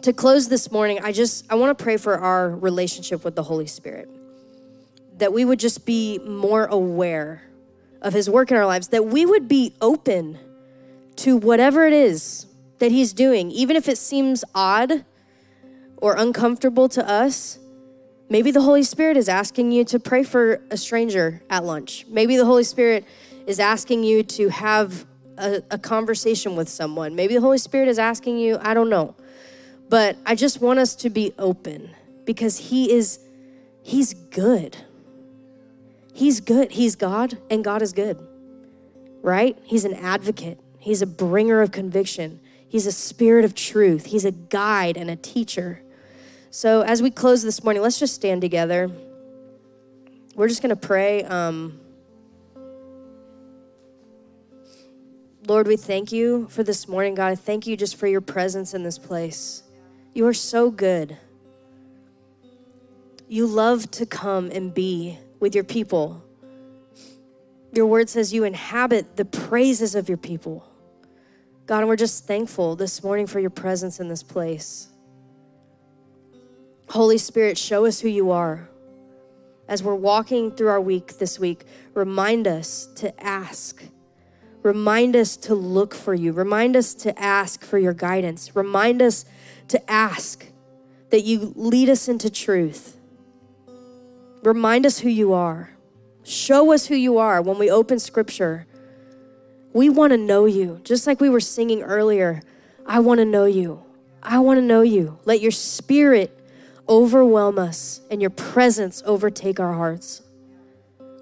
to 0.03 0.13
close 0.13 0.47
this 0.47 0.71
morning, 0.71 1.01
I 1.03 1.11
just 1.11 1.51
I 1.51 1.55
want 1.55 1.77
to 1.77 1.83
pray 1.83 1.97
for 1.97 2.17
our 2.17 2.49
relationship 2.49 3.25
with 3.25 3.35
the 3.35 3.43
Holy 3.43 3.67
Spirit. 3.67 4.09
That 5.17 5.33
we 5.33 5.43
would 5.43 5.59
just 5.59 5.85
be 5.85 6.17
more 6.19 6.63
aware 6.63 7.41
of 8.01 8.13
his 8.13 8.29
work 8.29 8.51
in 8.51 8.57
our 8.57 8.65
lives, 8.65 8.87
that 8.89 9.05
we 9.05 9.25
would 9.25 9.49
be 9.49 9.73
open 9.81 10.39
to 11.17 11.37
whatever 11.37 11.85
it 11.85 11.93
is 11.93 12.47
that 12.79 12.91
he's 12.91 13.13
doing, 13.13 13.51
even 13.51 13.75
if 13.75 13.87
it 13.87 13.97
seems 13.97 14.43
odd, 14.53 15.05
or 15.97 16.15
uncomfortable 16.17 16.89
to 16.89 17.07
us, 17.09 17.57
maybe 18.29 18.51
the 18.51 18.61
Holy 18.61 18.83
Spirit 18.83 19.17
is 19.17 19.29
asking 19.29 19.71
you 19.71 19.83
to 19.85 19.99
pray 19.99 20.23
for 20.23 20.61
a 20.69 20.77
stranger 20.77 21.41
at 21.49 21.63
lunch. 21.63 22.05
Maybe 22.07 22.37
the 22.37 22.45
Holy 22.45 22.63
Spirit 22.63 23.05
is 23.47 23.59
asking 23.59 24.03
you 24.03 24.23
to 24.23 24.49
have 24.49 25.05
a, 25.37 25.61
a 25.71 25.77
conversation 25.77 26.55
with 26.55 26.69
someone. 26.69 27.15
Maybe 27.15 27.33
the 27.33 27.41
Holy 27.41 27.57
Spirit 27.57 27.87
is 27.87 27.99
asking 27.99 28.37
you, 28.37 28.57
I 28.61 28.73
don't 28.73 28.89
know. 28.89 29.15
But 29.89 30.17
I 30.25 30.35
just 30.35 30.61
want 30.61 30.79
us 30.79 30.95
to 30.97 31.09
be 31.09 31.33
open 31.37 31.91
because 32.25 32.57
He 32.57 32.91
is, 32.91 33.19
He's 33.83 34.13
good. 34.13 34.77
He's 36.13 36.39
good. 36.39 36.71
He's 36.71 36.95
God, 36.95 37.37
and 37.49 37.63
God 37.63 37.81
is 37.81 37.93
good, 37.93 38.17
right? 39.21 39.57
He's 39.63 39.85
an 39.85 39.93
advocate, 39.93 40.59
He's 40.85 41.01
a 41.01 41.07
bringer 41.07 41.61
of 41.63 41.71
conviction, 41.71 42.39
He's 42.69 42.85
a 42.85 42.91
spirit 42.91 43.43
of 43.43 43.55
truth, 43.55 44.05
He's 44.05 44.23
a 44.23 44.31
guide 44.31 44.97
and 44.97 45.09
a 45.09 45.15
teacher. 45.15 45.81
So, 46.51 46.81
as 46.81 47.01
we 47.01 47.09
close 47.09 47.41
this 47.41 47.63
morning, 47.63 47.81
let's 47.81 47.97
just 47.97 48.13
stand 48.13 48.41
together. 48.41 48.91
We're 50.35 50.47
just 50.47 50.61
going 50.61 50.69
to 50.69 50.75
pray. 50.75 51.23
Um, 51.23 51.79
Lord, 55.47 55.65
we 55.65 55.75
thank 55.75 56.11
you 56.11 56.47
for 56.51 56.61
this 56.61 56.87
morning, 56.87 57.15
God. 57.15 57.31
I 57.31 57.35
thank 57.35 57.65
you 57.65 57.75
just 57.75 57.95
for 57.95 58.05
your 58.05 58.21
presence 58.21 58.75
in 58.75 58.83
this 58.83 58.99
place. 58.99 59.63
You 60.13 60.27
are 60.27 60.35
so 60.35 60.69
good. 60.69 61.17
You 63.27 63.47
love 63.47 63.89
to 63.91 64.05
come 64.05 64.51
and 64.51 64.71
be 64.71 65.17
with 65.39 65.55
your 65.55 65.63
people. 65.63 66.23
Your 67.73 67.87
word 67.87 68.07
says 68.07 68.35
you 68.35 68.43
inhabit 68.43 69.17
the 69.17 69.25
praises 69.25 69.95
of 69.95 70.07
your 70.07 70.19
people. 70.19 70.63
God, 71.65 71.79
and 71.79 71.87
we're 71.87 71.95
just 71.95 72.25
thankful 72.25 72.75
this 72.75 73.03
morning 73.03 73.27
for 73.27 73.39
your 73.39 73.49
presence 73.49 73.99
in 73.99 74.07
this 74.07 74.23
place. 74.23 74.87
Holy 76.89 77.17
Spirit, 77.17 77.57
show 77.57 77.85
us 77.85 77.99
who 77.99 78.09
you 78.09 78.31
are. 78.31 78.69
As 79.67 79.81
we're 79.81 79.95
walking 79.95 80.51
through 80.51 80.67
our 80.67 80.81
week 80.81 81.17
this 81.17 81.39
week, 81.39 81.65
remind 81.95 82.47
us 82.47 82.87
to 82.97 83.23
ask 83.23 83.83
Remind 84.65 85.15
us 85.15 85.37
to 85.37 85.53
look 85.53 85.93
for 85.93 86.15
you. 86.15 86.31
Remind 86.31 86.75
us 86.75 86.95
to 86.95 87.21
ask 87.21 87.63
for 87.63 87.77
your 87.77 87.93
guidance. 87.93 88.55
Remind 88.55 88.99
us 88.99 89.23
to 89.67 89.79
ask 89.91 90.47
that 91.11 91.21
you 91.21 91.53
lead 91.55 91.87
us 91.87 92.07
into 92.07 92.31
truth. 92.31 92.97
Remind 94.41 94.87
us 94.87 94.97
who 94.97 95.09
you 95.09 95.33
are. 95.33 95.69
Show 96.23 96.73
us 96.73 96.87
who 96.87 96.95
you 96.95 97.19
are 97.19 97.43
when 97.43 97.59
we 97.59 97.69
open 97.69 97.99
scripture. 97.99 98.65
We 99.75 99.89
want 99.89 100.11
to 100.11 100.17
know 100.17 100.45
you. 100.45 100.79
Just 100.83 101.05
like 101.05 101.19
we 101.19 101.29
were 101.29 101.39
singing 101.39 101.83
earlier, 101.83 102.41
I 102.85 102.99
want 103.01 103.19
to 103.19 103.25
know 103.25 103.45
you. 103.45 103.83
I 104.23 104.39
want 104.39 104.57
to 104.57 104.61
know 104.61 104.81
you. 104.81 105.19
Let 105.25 105.41
your 105.41 105.51
spirit 105.51 106.35
overwhelm 106.89 107.59
us 107.59 108.01
and 108.09 108.21
your 108.21 108.31
presence 108.31 109.03
overtake 109.05 109.59
our 109.59 109.73
hearts. 109.73 110.23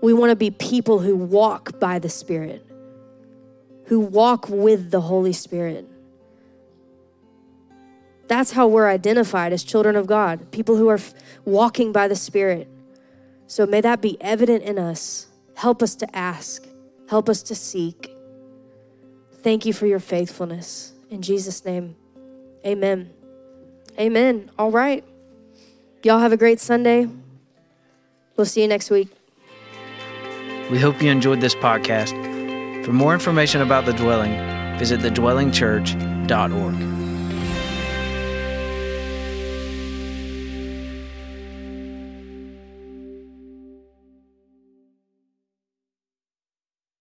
We 0.01 0.13
want 0.13 0.29
to 0.29 0.35
be 0.35 0.51
people 0.51 0.99
who 0.99 1.15
walk 1.15 1.79
by 1.79 1.99
the 1.99 2.09
Spirit 2.09 2.65
who 3.85 3.99
walk 3.99 4.47
with 4.49 4.91
the 4.91 5.01
Holy 5.01 5.33
Spirit. 5.33 5.87
That's 8.27 8.51
how 8.51 8.67
we're 8.67 8.87
identified 8.87 9.53
as 9.53 9.63
children 9.63 9.95
of 9.95 10.07
God, 10.07 10.51
people 10.51 10.77
who 10.77 10.89
are 10.89 10.95
f- 10.95 11.13
walking 11.45 11.91
by 11.91 12.07
the 12.07 12.15
Spirit. 12.15 12.67
So 13.47 13.65
may 13.65 13.81
that 13.81 14.01
be 14.01 14.17
evident 14.21 14.63
in 14.63 14.79
us. 14.79 15.27
Help 15.55 15.83
us 15.83 15.95
to 15.95 16.15
ask, 16.15 16.65
help 17.09 17.29
us 17.29 17.43
to 17.43 17.55
seek. 17.55 18.12
Thank 19.43 19.65
you 19.65 19.73
for 19.73 19.85
your 19.85 19.99
faithfulness. 19.99 20.93
In 21.09 21.21
Jesus' 21.21 21.63
name, 21.65 21.95
amen. 22.65 23.11
Amen. 23.99 24.49
All 24.57 24.71
right. 24.71 25.03
Y'all 26.03 26.19
have 26.19 26.31
a 26.31 26.37
great 26.37 26.59
Sunday. 26.59 27.07
We'll 28.35 28.45
see 28.45 28.61
you 28.61 28.67
next 28.67 28.89
week. 28.89 29.09
We 30.71 30.79
hope 30.79 31.01
you 31.01 31.11
enjoyed 31.11 31.41
this 31.41 31.55
podcast. 31.55 32.13
For 32.85 32.93
more 32.93 33.13
information 33.13 33.61
about 33.61 33.85
The 33.85 33.93
Dwelling, 33.93 34.33
visit 34.79 35.01
thedwellingchurch.org. 35.01 36.92